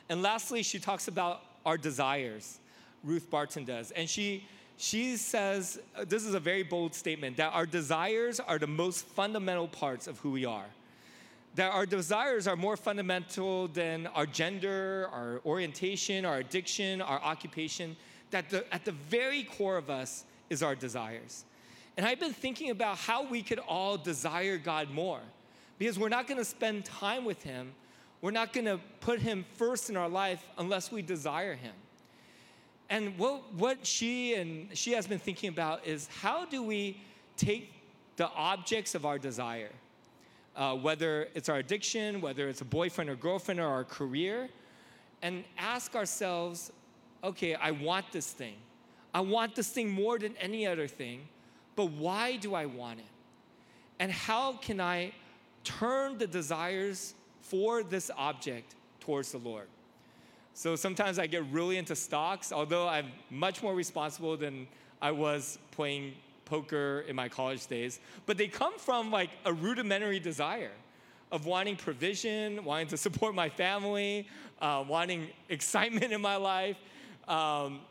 And 0.10 0.22
lastly, 0.22 0.64
she 0.64 0.80
talks 0.80 1.08
about 1.08 1.42
our 1.66 1.78
desires, 1.78 2.60
Ruth 3.04 3.30
Barton 3.30 3.64
does. 3.64 3.92
And 3.92 4.10
she, 4.10 4.46
she 4.78 5.16
says, 5.16 5.80
uh, 5.96 6.06
this 6.06 6.26
is 6.26 6.34
a 6.34 6.40
very 6.40 6.64
bold 6.64 6.96
statement, 6.96 7.38
that 7.38 7.54
our 7.54 7.68
desires 7.68 8.40
are 8.40 8.58
the 8.58 8.68
most 8.68 9.06
fundamental 9.06 9.68
parts 9.68 10.08
of 10.08 10.18
who 10.20 10.32
we 10.32 10.46
are 10.46 10.66
that 11.56 11.72
our 11.72 11.86
desires 11.86 12.48
are 12.48 12.56
more 12.56 12.78
fundamental 12.78 13.68
than 13.68 14.08
our 14.08 14.26
gender, 14.26 15.10
our 15.12 15.42
orientation, 15.46 16.26
our 16.26 16.38
addiction, 16.38 17.02
our 17.02 17.20
occupation, 17.22 17.96
that 18.32 18.50
the, 18.50 18.74
at 18.74 18.86
the 18.86 18.92
very 18.92 19.44
core 19.44 19.78
of 19.78 19.90
us 19.90 20.26
is 20.50 20.62
our 20.62 20.76
desires. 20.76 21.46
And 21.98 22.06
I've 22.06 22.20
been 22.20 22.34
thinking 22.34 22.70
about 22.70 22.98
how 22.98 23.28
we 23.28 23.42
could 23.42 23.60
all 23.60 23.98
desire 23.98 24.58
God 24.58 24.90
more 24.92 25.20
because 25.78 25.98
we're 25.98 26.10
not 26.10 26.28
to 26.38 26.46
spend 26.46 26.86
time 26.86 27.26
with 27.26 27.42
Him. 27.44 27.74
We're 28.22 28.32
not 28.32 28.54
to 28.66 28.80
put 29.02 29.20
Him 29.20 29.46
first 29.56 29.90
in 29.90 29.98
our 29.98 30.10
life 30.10 30.44
unless 30.58 30.92
we 30.92 31.02
desire 31.02 31.56
Him. 31.56 31.74
And 32.90 33.18
what, 33.18 33.54
what 33.54 33.86
she 33.86 34.34
and 34.36 34.76
she 34.78 34.94
has 34.94 35.08
been 35.08 35.20
thinking 35.20 35.50
about 35.50 35.86
is 35.86 36.08
how 36.22 36.46
do 36.46 36.64
we 36.64 37.02
take 37.38 37.72
the 38.16 38.30
objects 38.30 38.96
of 38.96 39.06
our 39.06 39.20
desire 39.20 39.72
uh, 40.60 40.76
whether 40.76 41.30
it's 41.34 41.48
our 41.48 41.58
addiction, 41.58 42.20
whether 42.20 42.50
it's 42.50 42.60
a 42.60 42.66
boyfriend 42.66 43.10
or 43.10 43.16
girlfriend 43.16 43.62
or 43.62 43.68
our 43.68 43.86
career, 43.86 44.50
and 45.22 45.46
ask 45.58 45.96
ourselves, 45.96 46.72
okay, 47.24 47.56
I 47.56 47.72
want 47.72 48.12
this 48.12 48.32
thing. 48.34 48.56
I 49.14 49.22
want 49.22 49.56
this 49.56 49.70
thing 49.70 49.90
more 49.90 50.20
than 50.20 50.36
any 50.38 50.68
other 50.68 50.86
thing, 50.86 51.28
but 51.78 51.86
why 51.86 52.36
do 52.36 52.54
I 52.54 52.66
want 52.66 53.00
it? 53.00 53.06
And 54.00 54.12
how 54.12 54.54
can 54.58 54.82
I 54.82 55.14
turn 55.64 56.18
the 56.18 56.28
desires 56.28 57.16
for 57.42 57.82
this 57.82 58.12
object 58.18 58.76
towards 59.00 59.32
the 59.32 59.38
Lord? 59.38 59.68
So 60.54 60.76
sometimes 60.76 61.20
I 61.20 61.28
get 61.28 61.46
really 61.52 61.78
into 61.78 61.96
stocks, 61.96 62.52
although 62.52 62.86
I'm 62.86 63.14
much 63.30 63.64
more 63.64 63.74
responsible 63.74 64.36
than 64.36 64.68
I 65.02 65.12
was 65.12 65.58
playing 65.72 66.16
poker 66.50 67.06
in 67.08 67.16
my 67.16 67.30
college 67.30 67.68
days, 67.68 68.00
but 68.26 68.38
they 68.38 68.48
come 68.48 68.78
from 68.78 69.12
like 69.12 69.30
a 69.46 69.54
rudimentary 69.54 70.20
desire 70.20 70.72
of 71.32 71.46
wanting 71.46 71.76
provision, 71.76 72.64
wanting 72.66 72.88
to 72.88 72.98
support 72.98 73.36
my 73.36 73.50
family, 73.50 74.28
uh, 74.62 74.84
wanting 74.88 75.28
excitement 75.50 76.12
in 76.12 76.22
my 76.22 76.36
life. 76.36 76.78
Um, 77.28 77.82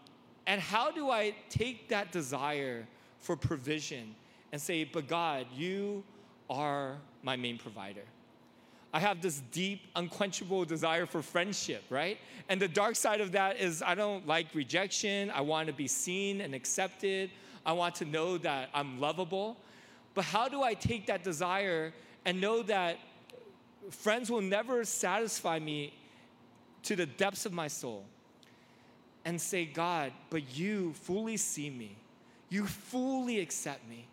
and 0.46 0.60
how 0.60 0.90
do 0.90 1.10
I 1.10 1.34
take 1.48 1.88
that 1.88 2.10
desire 2.10 2.86
for 3.20 3.36
provision 3.36 4.14
and 4.50 4.60
say, 4.60 4.84
but 4.84 5.06
God, 5.06 5.46
you 5.54 6.02
are 6.50 6.96
my 7.22 7.36
main 7.36 7.58
provider? 7.58 8.04
I 8.92 9.00
have 9.00 9.20
this 9.20 9.42
deep, 9.52 9.82
unquenchable 9.94 10.64
desire 10.64 11.04
for 11.04 11.20
friendship, 11.20 11.84
right? 11.90 12.18
And 12.48 12.60
the 12.60 12.68
dark 12.68 12.96
side 12.96 13.20
of 13.20 13.32
that 13.32 13.58
is 13.58 13.82
I 13.82 13.94
don't 13.94 14.26
like 14.26 14.46
rejection. 14.54 15.30
I 15.30 15.42
want 15.42 15.66
to 15.66 15.74
be 15.74 15.86
seen 15.86 16.40
and 16.40 16.54
accepted. 16.54 17.30
I 17.68 17.72
want 17.72 17.96
to 17.96 18.06
know 18.06 18.38
that 18.38 18.70
I'm 18.72 18.98
lovable. 18.98 19.58
But 20.14 20.24
how 20.24 20.48
do 20.48 20.62
I 20.62 20.72
take 20.72 21.08
that 21.08 21.22
desire 21.22 21.92
and 22.24 22.40
know 22.40 22.62
that 22.62 22.96
friends 23.90 24.30
will 24.30 24.40
never 24.40 24.86
satisfy 24.86 25.58
me 25.58 25.92
to 26.84 26.96
the 26.96 27.04
depths 27.04 27.44
of 27.44 27.52
my 27.52 27.68
soul? 27.68 28.06
And 29.26 29.38
say, 29.38 29.66
God, 29.66 30.12
but 30.30 30.56
you 30.56 30.94
fully 30.94 31.36
see 31.36 31.68
me. 31.68 31.94
You 32.48 32.64
fully 32.64 33.38
accept 33.38 33.86
me. 33.86 34.06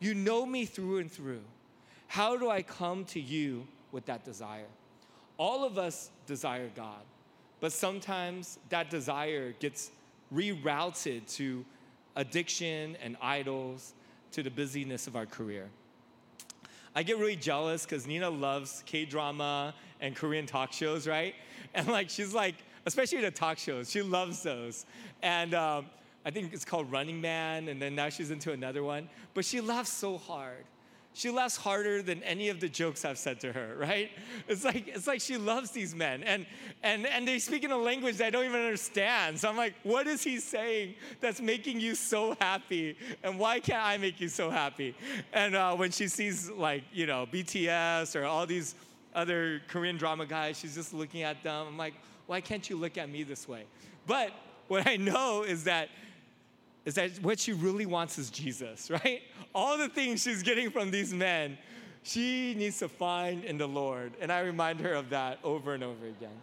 You 0.00 0.14
know 0.14 0.46
me 0.46 0.64
through 0.64 0.96
and 0.96 1.12
through. 1.12 1.42
How 2.06 2.38
do 2.38 2.48
I 2.48 2.62
come 2.62 3.04
to 3.06 3.20
you 3.20 3.66
with 3.92 4.06
that 4.06 4.24
desire? 4.24 4.72
All 5.36 5.66
of 5.66 5.76
us 5.76 6.08
desire 6.26 6.70
God, 6.74 7.02
but 7.60 7.72
sometimes 7.72 8.58
that 8.70 8.88
desire 8.88 9.52
gets 9.60 9.90
rerouted 10.34 11.26
to 11.36 11.62
addiction 12.16 12.96
and 13.02 13.16
idols 13.20 13.94
to 14.32 14.42
the 14.42 14.50
busyness 14.50 15.06
of 15.06 15.16
our 15.16 15.26
career. 15.26 15.68
I 16.94 17.02
get 17.02 17.18
really 17.18 17.36
jealous 17.36 17.84
because 17.84 18.06
Nina 18.06 18.28
loves 18.28 18.82
K 18.86 19.04
drama 19.04 19.74
and 20.00 20.16
Korean 20.16 20.46
talk 20.46 20.72
shows, 20.72 21.06
right? 21.06 21.34
And 21.74 21.88
like, 21.88 22.08
she's 22.08 22.32
like, 22.32 22.54
especially 22.86 23.20
the 23.20 23.30
talk 23.30 23.58
shows, 23.58 23.90
she 23.90 24.00
loves 24.00 24.42
those. 24.42 24.86
And 25.22 25.52
um, 25.52 25.86
I 26.24 26.30
think 26.30 26.54
it's 26.54 26.64
called 26.64 26.90
Running 26.90 27.20
Man, 27.20 27.68
and 27.68 27.82
then 27.82 27.94
now 27.94 28.08
she's 28.08 28.30
into 28.30 28.52
another 28.52 28.82
one. 28.82 29.10
But 29.34 29.44
she 29.44 29.60
laughs 29.60 29.92
so 29.92 30.16
hard 30.16 30.64
she 31.16 31.30
laughs 31.30 31.56
harder 31.56 32.02
than 32.02 32.22
any 32.24 32.50
of 32.50 32.60
the 32.60 32.68
jokes 32.68 33.02
I've 33.02 33.16
said 33.16 33.40
to 33.40 33.50
her, 33.50 33.74
right? 33.78 34.10
It's 34.48 34.66
like, 34.66 34.88
it's 34.88 35.06
like 35.06 35.22
she 35.22 35.38
loves 35.38 35.70
these 35.70 35.94
men. 35.94 36.22
And, 36.22 36.44
and, 36.82 37.06
and 37.06 37.26
they 37.26 37.38
speak 37.38 37.64
in 37.64 37.70
a 37.70 37.76
language 37.76 38.18
that 38.18 38.26
I 38.26 38.30
don't 38.30 38.44
even 38.44 38.60
understand. 38.60 39.40
So 39.40 39.48
I'm 39.48 39.56
like, 39.56 39.72
what 39.82 40.06
is 40.06 40.22
he 40.22 40.38
saying 40.38 40.94
that's 41.22 41.40
making 41.40 41.80
you 41.80 41.94
so 41.94 42.36
happy? 42.38 42.98
And 43.22 43.38
why 43.38 43.60
can't 43.60 43.82
I 43.82 43.96
make 43.96 44.20
you 44.20 44.28
so 44.28 44.50
happy? 44.50 44.94
And 45.32 45.56
uh, 45.56 45.74
when 45.74 45.90
she 45.90 46.06
sees, 46.06 46.50
like, 46.50 46.84
you 46.92 47.06
know, 47.06 47.26
BTS 47.32 48.14
or 48.14 48.26
all 48.26 48.44
these 48.44 48.74
other 49.14 49.62
Korean 49.68 49.96
drama 49.96 50.26
guys, 50.26 50.58
she's 50.58 50.74
just 50.74 50.92
looking 50.92 51.22
at 51.22 51.42
them. 51.42 51.66
I'm 51.66 51.78
like, 51.78 51.94
why 52.26 52.42
can't 52.42 52.68
you 52.68 52.76
look 52.76 52.98
at 52.98 53.08
me 53.08 53.22
this 53.22 53.48
way? 53.48 53.64
But 54.06 54.32
what 54.68 54.86
I 54.86 54.96
know 54.96 55.44
is 55.44 55.64
that 55.64 55.88
is 56.86 56.94
that 56.94 57.10
what 57.20 57.38
she 57.38 57.52
really 57.52 57.84
wants 57.84 58.16
is 58.16 58.30
Jesus, 58.30 58.90
right? 59.04 59.20
All 59.54 59.76
the 59.76 59.88
things 59.88 60.22
she's 60.22 60.42
getting 60.42 60.70
from 60.70 60.90
these 60.90 61.12
men, 61.12 61.58
she 62.02 62.54
needs 62.54 62.78
to 62.78 62.88
find 62.88 63.44
in 63.44 63.58
the 63.58 63.66
Lord. 63.66 64.12
And 64.20 64.32
I 64.32 64.40
remind 64.40 64.80
her 64.80 64.94
of 64.94 65.10
that 65.10 65.40
over 65.44 65.74
and 65.74 65.84
over 65.84 66.06
again. 66.06 66.38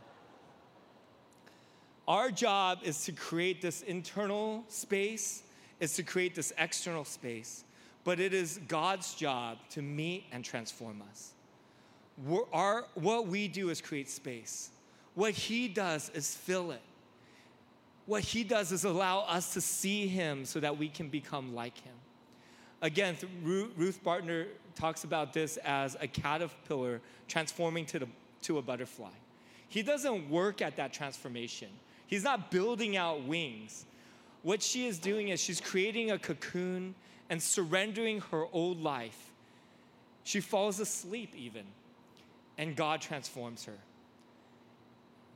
Our 2.06 2.30
job 2.30 2.80
is 2.84 3.06
to 3.06 3.14
create 3.14 3.62
this 3.62 3.82
internal 3.82 4.66
space, 4.68 5.44
is 5.80 5.96
to 5.96 6.04
create 6.04 6.36
this 6.36 6.52
external 6.58 7.06
space, 7.06 7.64
but 8.04 8.20
it 8.20 8.34
is 8.34 8.60
God's 8.68 9.14
job 9.14 9.58
to 9.70 9.82
meet 9.82 10.26
and 10.34 10.44
transform 10.44 11.02
us. 11.10 11.32
Our, 12.52 12.86
what 12.96 13.28
we 13.28 13.48
do 13.48 13.70
is 13.70 13.80
create 13.80 14.10
space. 14.10 14.70
What 15.16 15.32
He 15.32 15.70
does 15.70 16.12
is 16.14 16.36
fill 16.36 16.72
it. 16.72 16.82
What 18.06 18.24
he 18.24 18.44
does 18.44 18.72
is 18.72 18.84
allow 18.84 19.20
us 19.22 19.54
to 19.54 19.62
see 19.62 20.08
him 20.08 20.46
so 20.46 20.60
that 20.60 20.78
we 20.78 20.90
can 20.90 21.10
become 21.10 21.56
like 21.56 21.78
him. 21.78 21.94
Again, 22.82 23.16
Ruth 23.44 24.04
Barton 24.04 24.48
talks 24.76 25.06
about 25.06 25.32
this 25.32 25.58
as 25.58 25.96
a 26.02 26.08
caterpillar 26.08 27.00
transforming 27.30 27.86
to, 27.88 28.00
the, 28.00 28.08
to 28.42 28.58
a 28.58 28.62
butterfly. 28.62 29.12
He 29.70 29.82
doesn't 29.84 30.30
work 30.30 30.62
at 30.62 30.76
that 30.76 30.92
transformation, 30.92 31.70
he's 32.08 32.24
not 32.24 32.52
building 32.52 32.98
out 32.98 33.24
wings. 33.24 33.86
What 34.42 34.62
she 34.62 34.88
is 34.88 35.00
doing 35.00 35.30
is 35.30 35.40
she's 35.40 35.62
creating 35.62 36.12
a 36.12 36.20
cocoon 36.20 36.96
and 37.30 37.42
surrendering 37.42 38.20
her 38.32 38.46
old 38.52 38.82
life. 38.82 39.32
She 40.26 40.42
falls 40.42 40.82
asleep, 40.82 41.34
even, 41.34 41.64
and 42.58 42.76
God 42.76 43.00
transforms 43.00 43.64
her. 43.64 43.78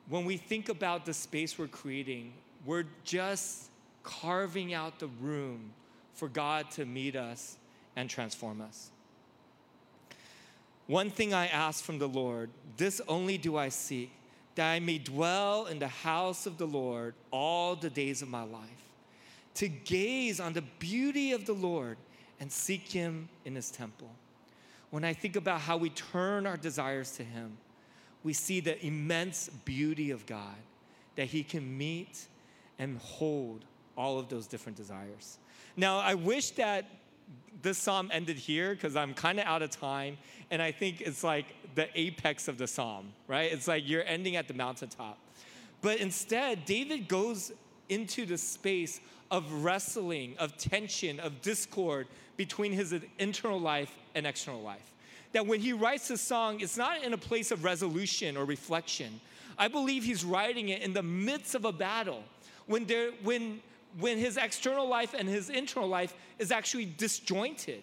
When 0.10 0.26
we 0.26 0.36
think 0.36 0.68
about 0.68 1.06
the 1.06 1.14
space 1.14 1.58
we're 1.58 1.68
creating, 1.68 2.34
we're 2.66 2.86
just 3.04 3.70
carving 4.04 4.74
out 4.74 5.00
the 5.00 5.08
room 5.22 5.72
for 6.14 6.28
God 6.28 6.72
to 6.72 6.86
meet 6.86 7.16
us 7.16 7.58
and 7.96 8.10
transform 8.10 8.62
us. 8.62 8.92
One 10.88 11.10
thing 11.10 11.34
I 11.34 11.48
ask 11.48 11.84
from 11.84 12.00
the 12.00 12.08
Lord, 12.08 12.50
this 12.78 13.02
only 13.08 13.38
do 13.38 13.58
I 13.58 13.70
seek, 13.70 14.12
that 14.56 14.72
I 14.72 14.80
may 14.80 14.98
dwell 14.98 15.66
in 15.66 15.80
the 15.80 15.88
house 15.88 16.46
of 16.46 16.58
the 16.58 16.66
Lord 16.66 17.14
all 17.30 17.76
the 17.76 17.90
days 17.90 18.22
of 18.22 18.30
my 18.30 18.44
life, 18.44 18.64
to 19.56 19.68
gaze 19.68 20.40
on 20.40 20.54
the 20.54 20.64
beauty 20.80 21.34
of 21.34 21.46
the 21.46 21.54
Lord 21.54 21.98
and 22.40 22.52
seek 22.52 22.88
Him 22.88 23.28
in 23.44 23.56
His 23.56 23.70
temple. 23.70 24.10
When 24.90 25.04
I 25.04 25.14
think 25.14 25.36
about 25.36 25.60
how 25.60 25.76
we 25.76 25.90
turn 25.90 26.48
our 26.48 26.58
desires 26.58 27.12
to 27.18 27.24
Him, 27.24 27.58
we 28.24 28.34
see 28.34 28.62
the 28.62 28.84
immense 28.86 29.50
beauty 29.66 30.12
of 30.12 30.26
God, 30.26 30.56
that 31.18 31.26
He 31.26 31.44
can 31.44 31.78
meet 31.78 32.28
and 32.80 32.98
hold 33.00 33.66
all 33.98 34.20
of 34.20 34.30
those 34.30 34.48
different 34.48 34.78
desires. 34.78 35.38
Now, 35.76 36.00
I 36.00 36.14
wish 36.14 36.52
that 36.52 36.86
this 37.62 37.78
psalm 37.78 38.10
ended 38.14 38.38
here 38.38 38.74
because 38.74 38.96
I'm 38.96 39.14
kind 39.14 39.40
of 39.40 39.46
out 39.46 39.62
of 39.62 39.72
time, 39.72 40.18
and 40.52 40.62
I 40.62 40.72
think 40.72 41.02
it's 41.02 41.24
like 41.24 41.46
the 41.76 41.88
apex 42.00 42.48
of 42.48 42.58
the 42.58 42.68
psalm, 42.68 43.14
right? 43.28 43.52
It's 43.52 43.68
like 43.68 43.88
you're 43.88 44.06
ending 44.06 44.36
at 44.36 44.48
the 44.48 44.54
mountaintop. 44.54 45.18
But 45.82 45.98
instead, 45.98 46.66
David 46.66 47.08
goes 47.08 47.52
into 47.90 48.26
the 48.26 48.38
space 48.38 49.00
of 49.30 49.64
wrestling, 49.64 50.36
of 50.40 50.58
tension, 50.58 51.20
of 51.20 51.42
discord 51.42 52.08
between 52.38 52.72
his 52.72 52.94
internal 53.20 53.60
life 53.60 53.96
and 54.16 54.26
external 54.26 54.62
life. 54.62 54.94
That 55.34 55.46
when 55.46 55.60
he 55.60 55.74
writes 55.74 56.08
this 56.08 56.22
song, 56.22 56.60
it's 56.62 56.78
not 56.78 57.04
in 57.04 57.14
a 57.14 57.18
place 57.18 57.52
of 57.52 57.64
resolution 57.64 58.38
or 58.38 58.46
reflection. 58.46 59.20
I 59.58 59.68
believe 59.68 60.04
he's 60.04 60.24
writing 60.24 60.70
it 60.70 60.82
in 60.82 60.94
the 60.94 61.04
midst 61.04 61.56
of 61.56 61.66
a 61.66 61.72
battle 61.72 62.24
when, 62.68 62.86
there, 62.86 63.12
when, 63.24 63.62
when 64.00 64.18
his 64.18 64.38
external 64.38 64.88
life 64.88 65.14
and 65.18 65.28
his 65.28 65.50
internal 65.50 65.90
life 65.90 66.14
is 66.38 66.52
actually 66.52 66.86
disjointed. 66.86 67.82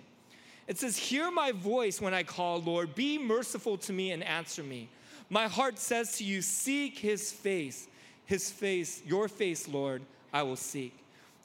It 0.66 0.78
says, 0.78 0.96
Hear 0.96 1.30
my 1.30 1.52
voice 1.52 2.00
when 2.00 2.14
I 2.14 2.22
call, 2.22 2.60
Lord. 2.60 2.94
Be 2.94 3.18
merciful 3.18 3.76
to 3.78 3.92
me 3.92 4.12
and 4.12 4.22
answer 4.22 4.62
me. 4.62 4.88
My 5.30 5.48
heart 5.48 5.78
says 5.78 6.16
to 6.18 6.24
you, 6.24 6.42
Seek 6.42 6.98
his 6.98 7.32
face. 7.32 7.88
His 8.26 8.50
face, 8.50 9.02
your 9.04 9.28
face, 9.28 9.68
Lord, 9.68 10.02
I 10.32 10.42
will 10.42 10.56
seek. 10.56 10.96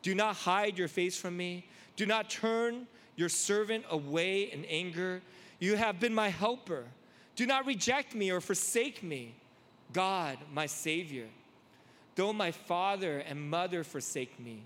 Do 0.01 0.15
not 0.15 0.35
hide 0.35 0.77
your 0.77 0.87
face 0.87 1.17
from 1.17 1.35
me. 1.35 1.65
Do 1.97 2.05
not 2.05 2.29
turn 2.29 2.87
your 3.17 3.27
servant 3.27 3.83
away 3.89 4.43
in 4.43 4.63
anger. 4.65 5.21
You 5.59 5.75
have 5.75 5.99
been 5.99 6.13
my 6.13 6.29
helper. 6.29 6.85
Do 7.35 7.45
not 7.45 7.65
reject 7.65 8.15
me 8.15 8.31
or 8.31 8.39
forsake 8.39 9.03
me, 9.03 9.35
God, 9.91 10.37
my 10.53 10.65
Savior. 10.65 11.25
Though 12.19 12.33
my 12.33 12.51
father 12.51 13.19
and 13.19 13.49
mother 13.49 13.81
forsake 13.85 14.37
me, 14.41 14.63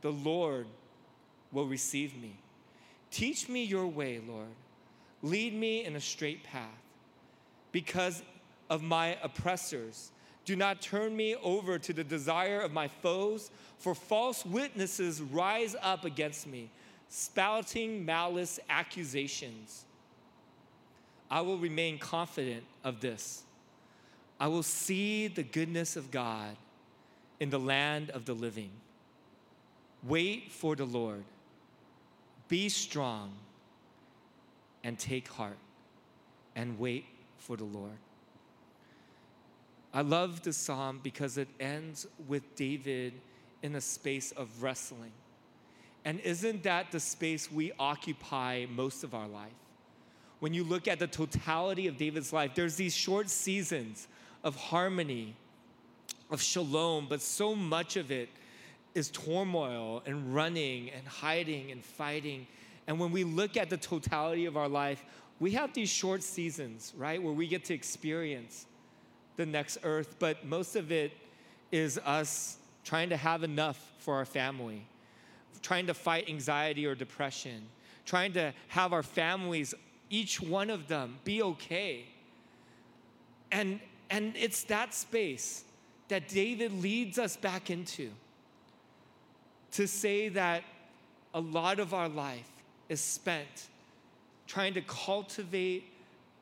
the 0.00 0.12
Lord 0.12 0.68
will 1.50 1.66
receive 1.66 2.16
me. 2.16 2.36
Teach 3.10 3.48
me 3.48 3.64
your 3.64 3.88
way, 3.88 4.20
Lord. 4.24 4.54
Lead 5.20 5.54
me 5.54 5.84
in 5.84 5.96
a 5.96 6.00
straight 6.00 6.44
path. 6.44 6.78
Because 7.72 8.22
of 8.70 8.84
my 8.84 9.18
oppressors, 9.24 10.12
do 10.44 10.54
not 10.54 10.80
turn 10.80 11.16
me 11.16 11.34
over 11.42 11.80
to 11.80 11.92
the 11.92 12.04
desire 12.04 12.60
of 12.60 12.72
my 12.72 12.86
foes, 12.86 13.50
for 13.76 13.92
false 13.96 14.46
witnesses 14.46 15.20
rise 15.20 15.74
up 15.82 16.04
against 16.04 16.46
me, 16.46 16.70
spouting 17.08 18.04
malice 18.04 18.60
accusations. 18.70 19.84
I 21.28 21.40
will 21.40 21.58
remain 21.58 21.98
confident 21.98 22.62
of 22.84 23.00
this. 23.00 23.42
I 24.38 24.46
will 24.46 24.62
see 24.62 25.26
the 25.26 25.42
goodness 25.42 25.96
of 25.96 26.12
God 26.12 26.56
in 27.40 27.50
the 27.50 27.58
land 27.58 28.10
of 28.10 28.24
the 28.24 28.34
living. 28.34 28.70
Wait 30.02 30.50
for 30.50 30.76
the 30.76 30.84
Lord. 30.84 31.24
Be 32.48 32.68
strong 32.68 33.32
and 34.82 34.98
take 34.98 35.28
heart 35.28 35.56
and 36.54 36.78
wait 36.78 37.06
for 37.38 37.56
the 37.56 37.64
Lord. 37.64 37.98
I 39.92 40.02
love 40.02 40.42
this 40.42 40.56
psalm 40.56 41.00
because 41.02 41.38
it 41.38 41.48
ends 41.60 42.06
with 42.26 42.54
David 42.56 43.14
in 43.62 43.76
a 43.76 43.80
space 43.80 44.32
of 44.32 44.62
wrestling. 44.62 45.12
And 46.04 46.20
isn't 46.20 46.64
that 46.64 46.92
the 46.92 47.00
space 47.00 47.50
we 47.50 47.72
occupy 47.78 48.66
most 48.68 49.04
of 49.04 49.14
our 49.14 49.28
life? 49.28 49.52
When 50.40 50.52
you 50.52 50.64
look 50.64 50.88
at 50.88 50.98
the 50.98 51.06
totality 51.06 51.86
of 51.86 51.96
David's 51.96 52.32
life, 52.32 52.54
there's 52.54 52.76
these 52.76 52.94
short 52.94 53.30
seasons 53.30 54.08
of 54.42 54.56
harmony, 54.56 55.36
of 56.30 56.42
shalom, 56.42 57.06
but 57.08 57.20
so 57.20 57.54
much 57.54 57.96
of 57.96 58.10
it 58.10 58.28
is 58.94 59.10
turmoil 59.10 60.02
and 60.06 60.34
running 60.34 60.90
and 60.90 61.06
hiding 61.06 61.70
and 61.70 61.84
fighting. 61.84 62.46
And 62.86 62.98
when 62.98 63.10
we 63.10 63.24
look 63.24 63.56
at 63.56 63.70
the 63.70 63.76
totality 63.76 64.46
of 64.46 64.56
our 64.56 64.68
life, 64.68 65.04
we 65.40 65.52
have 65.52 65.74
these 65.74 65.90
short 65.90 66.22
seasons, 66.22 66.92
right, 66.96 67.22
where 67.22 67.32
we 67.32 67.46
get 67.46 67.64
to 67.66 67.74
experience 67.74 68.66
the 69.36 69.44
next 69.44 69.78
earth, 69.82 70.16
but 70.18 70.44
most 70.44 70.76
of 70.76 70.92
it 70.92 71.12
is 71.72 71.98
us 71.98 72.58
trying 72.84 73.08
to 73.08 73.16
have 73.16 73.42
enough 73.42 73.92
for 73.98 74.14
our 74.14 74.24
family, 74.24 74.86
trying 75.60 75.86
to 75.86 75.94
fight 75.94 76.28
anxiety 76.28 76.86
or 76.86 76.94
depression, 76.94 77.66
trying 78.04 78.32
to 78.32 78.52
have 78.68 78.92
our 78.92 79.02
families, 79.02 79.74
each 80.08 80.40
one 80.40 80.70
of 80.70 80.86
them, 80.86 81.16
be 81.24 81.42
okay. 81.42 82.04
And, 83.50 83.80
and 84.10 84.34
it's 84.36 84.64
that 84.64 84.94
space 84.94 85.63
that 86.08 86.28
David 86.28 86.72
leads 86.82 87.18
us 87.18 87.36
back 87.36 87.70
into 87.70 88.10
to 89.72 89.88
say 89.88 90.28
that 90.28 90.62
a 91.32 91.40
lot 91.40 91.80
of 91.80 91.94
our 91.94 92.08
life 92.08 92.50
is 92.88 93.00
spent 93.00 93.68
trying 94.46 94.74
to 94.74 94.82
cultivate 94.82 95.84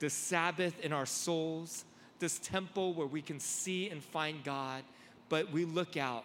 the 0.01 0.11
Sabbath 0.11 0.79
in 0.81 0.93
our 0.93 1.07
souls, 1.07 1.85
this 2.19 2.39
temple 2.41 2.93
where 2.95 3.07
we 3.07 3.23
can 3.23 3.39
see 3.39 3.89
and 3.89 4.03
find 4.03 4.43
God, 4.45 4.83
but 5.29 5.51
we 5.53 5.65
look 5.65 5.97
out 5.97 6.25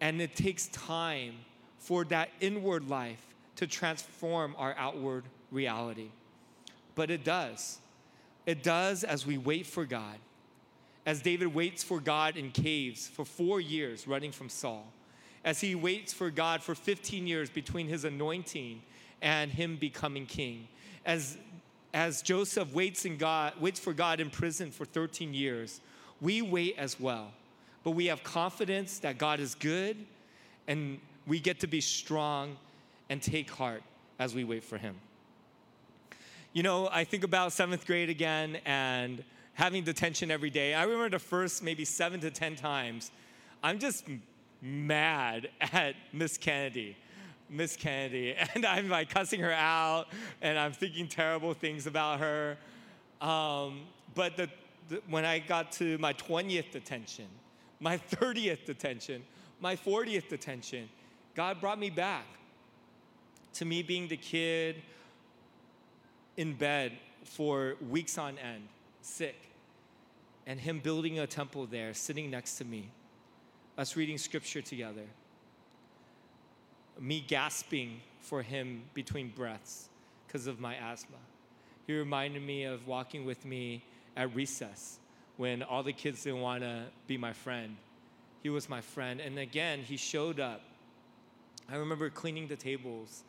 and 0.00 0.20
it 0.20 0.34
takes 0.36 0.66
time 0.68 1.34
for 1.78 2.04
that 2.04 2.30
inward 2.40 2.88
life 2.88 3.24
to 3.56 3.66
transform 3.66 4.54
our 4.58 4.74
outward 4.76 5.24
reality. 5.50 6.08
But 6.94 7.10
it 7.10 7.24
does. 7.24 7.78
It 8.46 8.62
does 8.62 9.04
as 9.04 9.26
we 9.26 9.38
wait 9.38 9.66
for 9.66 9.84
God. 9.84 10.18
As 11.06 11.20
David 11.20 11.54
waits 11.54 11.82
for 11.82 12.00
God 12.00 12.36
in 12.36 12.50
caves 12.50 13.08
for 13.08 13.24
four 13.24 13.60
years 13.60 14.08
running 14.08 14.32
from 14.32 14.48
Saul. 14.48 14.86
As 15.44 15.60
he 15.60 15.74
waits 15.74 16.12
for 16.12 16.30
God 16.30 16.62
for 16.62 16.74
15 16.74 17.26
years 17.26 17.50
between 17.50 17.88
his 17.88 18.04
anointing 18.04 18.80
and 19.20 19.50
him 19.50 19.76
becoming 19.76 20.24
king. 20.24 20.68
As, 21.04 21.36
as 21.92 22.22
Joseph 22.22 22.72
waits, 22.72 23.04
in 23.04 23.18
God, 23.18 23.52
waits 23.60 23.78
for 23.78 23.92
God 23.92 24.20
in 24.20 24.30
prison 24.30 24.70
for 24.70 24.86
13 24.86 25.34
years, 25.34 25.80
we 26.20 26.40
wait 26.40 26.76
as 26.78 26.98
well. 26.98 27.32
But 27.82 27.92
we 27.92 28.06
have 28.06 28.22
confidence 28.24 28.98
that 29.00 29.18
God 29.18 29.40
is 29.40 29.54
good 29.54 29.98
and 30.66 30.98
we 31.26 31.40
get 31.40 31.60
to 31.60 31.66
be 31.66 31.80
strong 31.82 32.56
and 33.10 33.20
take 33.20 33.50
heart 33.50 33.82
as 34.18 34.34
we 34.34 34.44
wait 34.44 34.64
for 34.64 34.78
him. 34.78 34.94
You 36.54 36.62
know, 36.62 36.88
I 36.90 37.04
think 37.04 37.24
about 37.24 37.52
seventh 37.52 37.86
grade 37.86 38.08
again 38.08 38.58
and 38.64 39.24
having 39.54 39.84
detention 39.84 40.30
every 40.30 40.50
day. 40.50 40.74
I 40.74 40.82
remember 40.82 41.10
the 41.10 41.18
first 41.18 41.62
maybe 41.62 41.84
seven 41.84 42.20
to 42.20 42.30
10 42.30 42.56
times, 42.56 43.10
I'm 43.62 43.78
just 43.78 44.04
mad 44.60 45.48
at 45.60 45.94
Miss 46.12 46.36
Kennedy. 46.36 46.96
Miss 47.50 47.76
Kennedy, 47.76 48.34
and 48.54 48.64
I'm 48.64 48.88
like 48.88 49.10
cussing 49.10 49.40
her 49.40 49.52
out, 49.52 50.06
and 50.42 50.58
I'm 50.58 50.72
thinking 50.72 51.06
terrible 51.06 51.54
things 51.54 51.86
about 51.86 52.20
her. 52.20 52.56
Um, 53.20 53.82
but 54.14 54.36
the, 54.36 54.48
the, 54.88 55.00
when 55.08 55.24
I 55.24 55.38
got 55.38 55.72
to 55.72 55.98
my 55.98 56.12
20th 56.14 56.70
detention, 56.72 57.26
my 57.80 57.98
30th 57.98 58.64
detention, 58.64 59.22
my 59.60 59.76
40th 59.76 60.28
detention, 60.28 60.88
God 61.34 61.60
brought 61.60 61.78
me 61.78 61.90
back 61.90 62.26
to 63.54 63.64
me 63.64 63.82
being 63.82 64.08
the 64.08 64.16
kid 64.16 64.82
in 66.36 66.54
bed 66.54 66.92
for 67.24 67.76
weeks 67.88 68.18
on 68.18 68.36
end, 68.38 68.68
sick, 69.04 69.50
and 70.46 70.58
Him 70.58 70.80
building 70.80 71.18
a 71.18 71.26
temple 71.26 71.66
there, 71.66 71.94
sitting 71.94 72.30
next 72.30 72.56
to 72.58 72.64
me, 72.64 72.90
us 73.76 73.96
reading 73.96 74.18
scripture 74.18 74.62
together, 74.62 75.06
me 77.00 77.24
gasping 77.26 78.00
for 78.20 78.42
him 78.42 78.82
between 78.94 79.28
breaths 79.28 79.88
because 80.26 80.46
of 80.46 80.60
my 80.60 80.74
asthma. 80.76 81.16
He 81.86 81.96
reminded 81.96 82.42
me 82.42 82.64
of 82.64 82.86
walking 82.86 83.24
with 83.24 83.44
me 83.44 83.84
at 84.16 84.34
recess 84.34 84.98
when 85.36 85.62
all 85.62 85.82
the 85.82 85.92
kids 85.92 86.24
didn't 86.24 86.40
want 86.40 86.62
to 86.62 86.84
be 87.06 87.18
my 87.18 87.32
friend. 87.32 87.76
He 88.42 88.48
was 88.48 88.68
my 88.68 88.80
friend. 88.80 89.20
And 89.20 89.38
again, 89.38 89.80
he 89.80 89.96
showed 89.96 90.40
up. 90.40 90.62
I 91.70 91.76
remember 91.76 92.08
cleaning 92.10 92.46
the 92.46 92.56
tables 92.56 93.24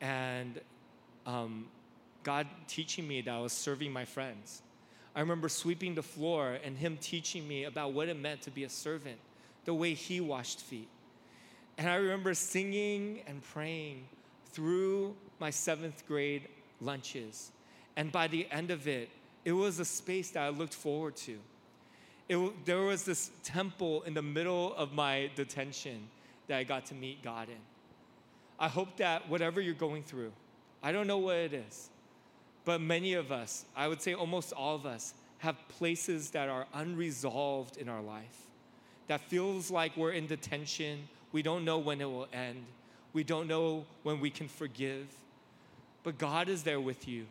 and 0.00 0.60
um, 1.26 1.66
God 2.22 2.46
teaching 2.66 3.06
me 3.06 3.20
that 3.22 3.32
I 3.32 3.40
was 3.40 3.52
serving 3.52 3.92
my 3.92 4.04
friends. 4.04 4.62
I 5.14 5.20
remember 5.20 5.48
sweeping 5.48 5.94
the 5.94 6.02
floor 6.02 6.58
and 6.64 6.76
him 6.76 6.98
teaching 7.00 7.46
me 7.46 7.64
about 7.64 7.92
what 7.92 8.08
it 8.08 8.18
meant 8.18 8.42
to 8.42 8.50
be 8.50 8.64
a 8.64 8.68
servant, 8.68 9.18
the 9.64 9.74
way 9.74 9.94
he 9.94 10.20
washed 10.20 10.60
feet. 10.60 10.88
And 11.78 11.88
I 11.88 11.96
remember 11.96 12.34
singing 12.34 13.20
and 13.26 13.42
praying 13.42 14.04
through 14.52 15.14
my 15.38 15.50
seventh 15.50 16.06
grade 16.06 16.48
lunches. 16.80 17.50
And 17.96 18.10
by 18.10 18.28
the 18.28 18.46
end 18.50 18.70
of 18.70 18.88
it, 18.88 19.08
it 19.44 19.52
was 19.52 19.78
a 19.78 19.84
space 19.84 20.30
that 20.30 20.42
I 20.42 20.48
looked 20.48 20.74
forward 20.74 21.16
to. 21.16 21.38
It, 22.28 22.64
there 22.64 22.80
was 22.80 23.04
this 23.04 23.30
temple 23.42 24.02
in 24.02 24.14
the 24.14 24.22
middle 24.22 24.74
of 24.74 24.92
my 24.92 25.30
detention 25.34 26.08
that 26.48 26.58
I 26.58 26.64
got 26.64 26.86
to 26.86 26.94
meet 26.94 27.22
God 27.22 27.48
in. 27.48 27.58
I 28.58 28.68
hope 28.68 28.96
that 28.96 29.28
whatever 29.28 29.60
you're 29.60 29.74
going 29.74 30.02
through, 30.04 30.32
I 30.82 30.92
don't 30.92 31.06
know 31.06 31.18
what 31.18 31.36
it 31.36 31.52
is, 31.52 31.90
but 32.64 32.80
many 32.80 33.14
of 33.14 33.30
us, 33.30 33.64
I 33.76 33.88
would 33.88 34.00
say 34.00 34.14
almost 34.14 34.52
all 34.52 34.74
of 34.74 34.86
us, 34.86 35.14
have 35.38 35.56
places 35.68 36.30
that 36.30 36.48
are 36.48 36.66
unresolved 36.72 37.76
in 37.76 37.88
our 37.88 38.00
life. 38.00 38.46
That 39.08 39.20
feels 39.20 39.70
like 39.70 39.96
we're 39.96 40.12
in 40.12 40.26
detention. 40.26 41.08
We 41.32 41.42
don't 41.42 41.64
know 41.64 41.78
when 41.78 42.00
it 42.00 42.06
will 42.06 42.28
end. 42.32 42.64
We 43.12 43.24
don't 43.24 43.46
know 43.46 43.84
when 44.02 44.20
we 44.20 44.30
can 44.30 44.48
forgive. 44.48 45.06
But 46.02 46.16
God 46.16 46.48
is 46.48 46.62
there 46.62 46.80
with 46.80 47.06
you. 47.06 47.26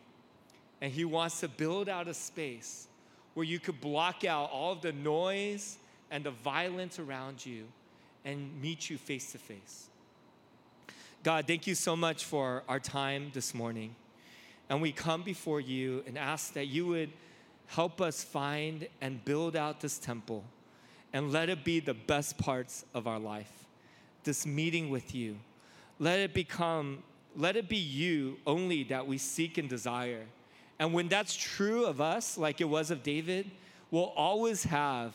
And 0.80 0.92
He 0.92 1.04
wants 1.04 1.40
to 1.40 1.48
build 1.48 1.88
out 1.88 2.06
a 2.06 2.14
space 2.14 2.86
where 3.34 3.44
you 3.44 3.58
could 3.58 3.80
block 3.80 4.24
out 4.24 4.50
all 4.52 4.72
of 4.72 4.82
the 4.82 4.92
noise 4.92 5.78
and 6.10 6.22
the 6.22 6.30
violence 6.30 7.00
around 7.00 7.44
you 7.44 7.64
and 8.24 8.60
meet 8.62 8.88
you 8.88 8.96
face 8.96 9.32
to 9.32 9.38
face. 9.38 9.88
God, 11.24 11.46
thank 11.46 11.66
you 11.66 11.74
so 11.74 11.96
much 11.96 12.24
for 12.24 12.62
our 12.68 12.78
time 12.78 13.30
this 13.34 13.54
morning. 13.54 13.96
And 14.68 14.80
we 14.80 14.92
come 14.92 15.22
before 15.22 15.60
you 15.60 16.02
and 16.06 16.16
ask 16.16 16.54
that 16.54 16.66
you 16.66 16.86
would 16.86 17.10
help 17.66 18.00
us 18.00 18.22
find 18.22 18.88
and 19.00 19.24
build 19.24 19.56
out 19.56 19.80
this 19.80 19.98
temple 19.98 20.44
and 21.12 21.32
let 21.32 21.48
it 21.48 21.64
be 21.64 21.80
the 21.80 21.94
best 21.94 22.38
parts 22.38 22.84
of 22.94 23.06
our 23.06 23.18
life. 23.18 23.52
This 24.24 24.46
meeting 24.46 24.90
with 24.90 25.14
you. 25.14 25.36
Let 25.98 26.18
it 26.18 26.34
become, 26.34 27.02
let 27.36 27.56
it 27.56 27.68
be 27.68 27.76
you 27.76 28.38
only 28.46 28.82
that 28.84 29.06
we 29.06 29.18
seek 29.18 29.58
and 29.58 29.68
desire. 29.68 30.24
And 30.78 30.92
when 30.92 31.08
that's 31.08 31.36
true 31.36 31.86
of 31.86 32.00
us, 32.00 32.36
like 32.36 32.60
it 32.60 32.68
was 32.68 32.90
of 32.90 33.02
David, 33.02 33.50
we'll 33.90 34.12
always 34.16 34.64
have 34.64 35.14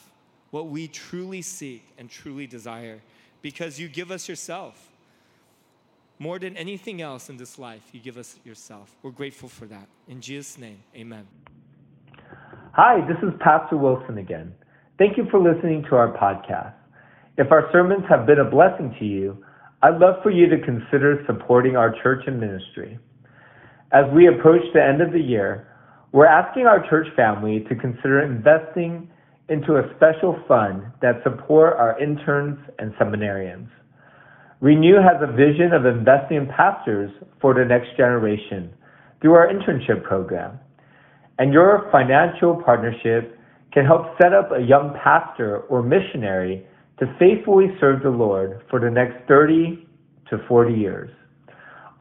what 0.52 0.68
we 0.68 0.88
truly 0.88 1.42
seek 1.42 1.86
and 1.98 2.10
truly 2.10 2.48
desire 2.48 3.02
because 3.42 3.80
you 3.80 3.88
give 3.88 4.12
us 4.12 4.28
yourself. 4.28 4.89
More 6.22 6.38
than 6.38 6.58
anything 6.58 7.02
else 7.02 7.30
in 7.30 7.38
this 7.38 7.58
life, 7.58 7.82
you 7.94 8.02
give 8.02 8.18
us 8.18 8.38
yourself. 8.44 8.94
We're 9.04 9.12
grateful 9.12 9.48
for 9.48 9.66
that. 9.68 9.88
In 10.10 10.20
Jesus' 10.20 10.58
name, 10.58 10.84
amen. 10.94 11.26
Hi, 12.74 13.00
this 13.08 13.18
is 13.24 13.34
Pastor 13.40 13.78
Wilson 13.78 14.18
again. 14.18 14.54
Thank 14.98 15.16
you 15.16 15.28
for 15.32 15.40
listening 15.40 15.86
to 15.90 15.96
our 15.96 16.12
podcast. 16.18 16.74
If 17.38 17.54
our 17.54 17.70
sermons 17.72 18.04
have 18.10 18.26
been 18.28 18.40
a 18.40 18.44
blessing 18.44 18.94
to 19.00 19.06
you, 19.06 19.46
I'd 19.82 19.98
love 20.00 20.16
for 20.22 20.30
you 20.30 20.50
to 20.50 20.58
consider 20.60 21.24
supporting 21.26 21.78
our 21.78 21.96
church 22.04 22.26
and 22.28 22.38
ministry. 22.38 23.00
As 23.94 24.04
we 24.14 24.28
approach 24.28 24.62
the 24.74 24.84
end 24.84 25.02
of 25.02 25.14
the 25.14 25.22
year, 25.22 25.70
we're 26.12 26.26
asking 26.26 26.66
our 26.66 26.86
church 26.90 27.08
family 27.16 27.66
to 27.70 27.76
consider 27.76 28.22
investing 28.22 29.10
into 29.48 29.78
a 29.78 29.90
special 29.96 30.38
fund 30.50 30.84
that 31.02 31.24
support 31.24 31.78
our 31.78 31.98
interns 31.98 32.60
and 32.78 32.94
seminarians. 32.96 33.70
Renew 34.62 34.96
has 34.96 35.22
a 35.22 35.32
vision 35.32 35.72
of 35.72 35.86
investing 35.86 36.38
in 36.38 36.48
pastors 36.48 37.12
for 37.40 37.54
the 37.54 37.64
next 37.64 37.96
generation 37.96 38.70
through 39.22 39.34
our 39.34 39.48
internship 39.48 40.04
program. 40.04 40.60
And 41.38 41.54
your 41.54 41.88
financial 41.94 42.62
partnership 42.62 43.40
can 43.72 43.86
help 43.86 44.18
set 44.22 44.34
up 44.34 44.52
a 44.52 44.62
young 44.62 44.98
pastor 45.02 45.60
or 45.70 45.82
missionary 45.82 46.66
to 47.00 47.06
faithfully 47.18 47.68
serve 47.80 48.04
the 48.04 48.10
Lord 48.10 48.62
for 48.70 48.82
the 48.82 48.90
next 48.90 49.26
30 49.30 49.88
to 50.30 50.38
40 50.48 50.74
years. 50.74 51.10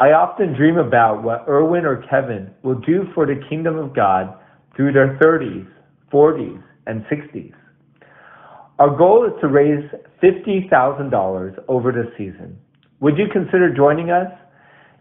I 0.01 0.11
often 0.11 0.55
dream 0.55 0.79
about 0.79 1.23
what 1.23 1.45
Erwin 1.49 1.85
or 1.85 2.03
Kevin 2.11 2.51
will 2.63 2.81
do 2.81 3.05
for 3.15 3.27
the 3.27 3.41
kingdom 3.49 3.77
of 3.79 3.95
God 3.95 4.35
through 4.75 4.93
their 4.93 5.17
30s, 5.23 5.69
40s, 6.13 6.63
and 6.87 7.05
60s. 7.05 7.55
Our 8.79 8.97
goal 8.97 9.27
is 9.27 9.33
to 9.41 9.49
raise 9.49 9.85
$50,000 10.23 11.65
over 11.67 11.91
the 11.91 12.13
season. 12.17 12.57
Would 13.01 13.19
you 13.19 13.27
consider 13.33 13.75
joining 13.75 14.11
us? 14.11 14.31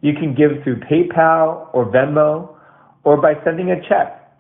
You 0.02 0.14
can 0.14 0.34
give 0.34 0.64
through 0.64 0.80
PayPal 0.82 1.70
or 1.74 1.86
Venmo 1.92 2.56
or 3.04 3.22
by 3.22 3.34
sending 3.46 3.72
a 3.72 3.82
check. 3.88 4.34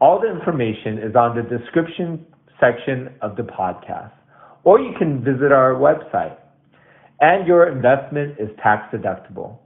All 0.00 0.20
the 0.20 0.30
information 0.30 0.98
is 0.98 1.16
on 1.16 1.34
the 1.34 1.42
description 1.42 2.26
section 2.60 3.14
of 3.22 3.36
the 3.36 3.42
podcast, 3.42 4.12
or 4.64 4.78
you 4.78 4.92
can 4.98 5.24
visit 5.24 5.50
our 5.50 5.74
website. 5.74 6.36
And 7.20 7.46
your 7.46 7.68
investment 7.68 8.38
is 8.38 8.48
tax 8.62 8.94
deductible. 8.94 9.58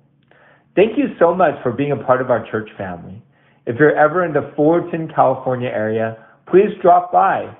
Thank 0.76 0.96
you 0.96 1.06
so 1.18 1.34
much 1.34 1.54
for 1.62 1.72
being 1.72 1.90
a 1.90 1.96
part 1.96 2.20
of 2.20 2.30
our 2.30 2.48
church 2.50 2.68
family. 2.78 3.20
If 3.66 3.76
you're 3.80 3.96
ever 3.96 4.24
in 4.24 4.32
the 4.32 4.52
Fullerton, 4.54 5.10
California 5.12 5.68
area, 5.68 6.24
please 6.46 6.70
drop 6.80 7.10
by 7.10 7.56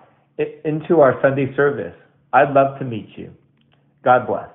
into 0.65 1.01
our 1.01 1.21
Sunday 1.23 1.55
service. 1.57 1.95
I'd 2.33 2.53
love 2.53 2.79
to 2.79 2.85
meet 2.85 3.09
you. 3.17 3.33
God 4.05 4.27
bless. 4.27 4.49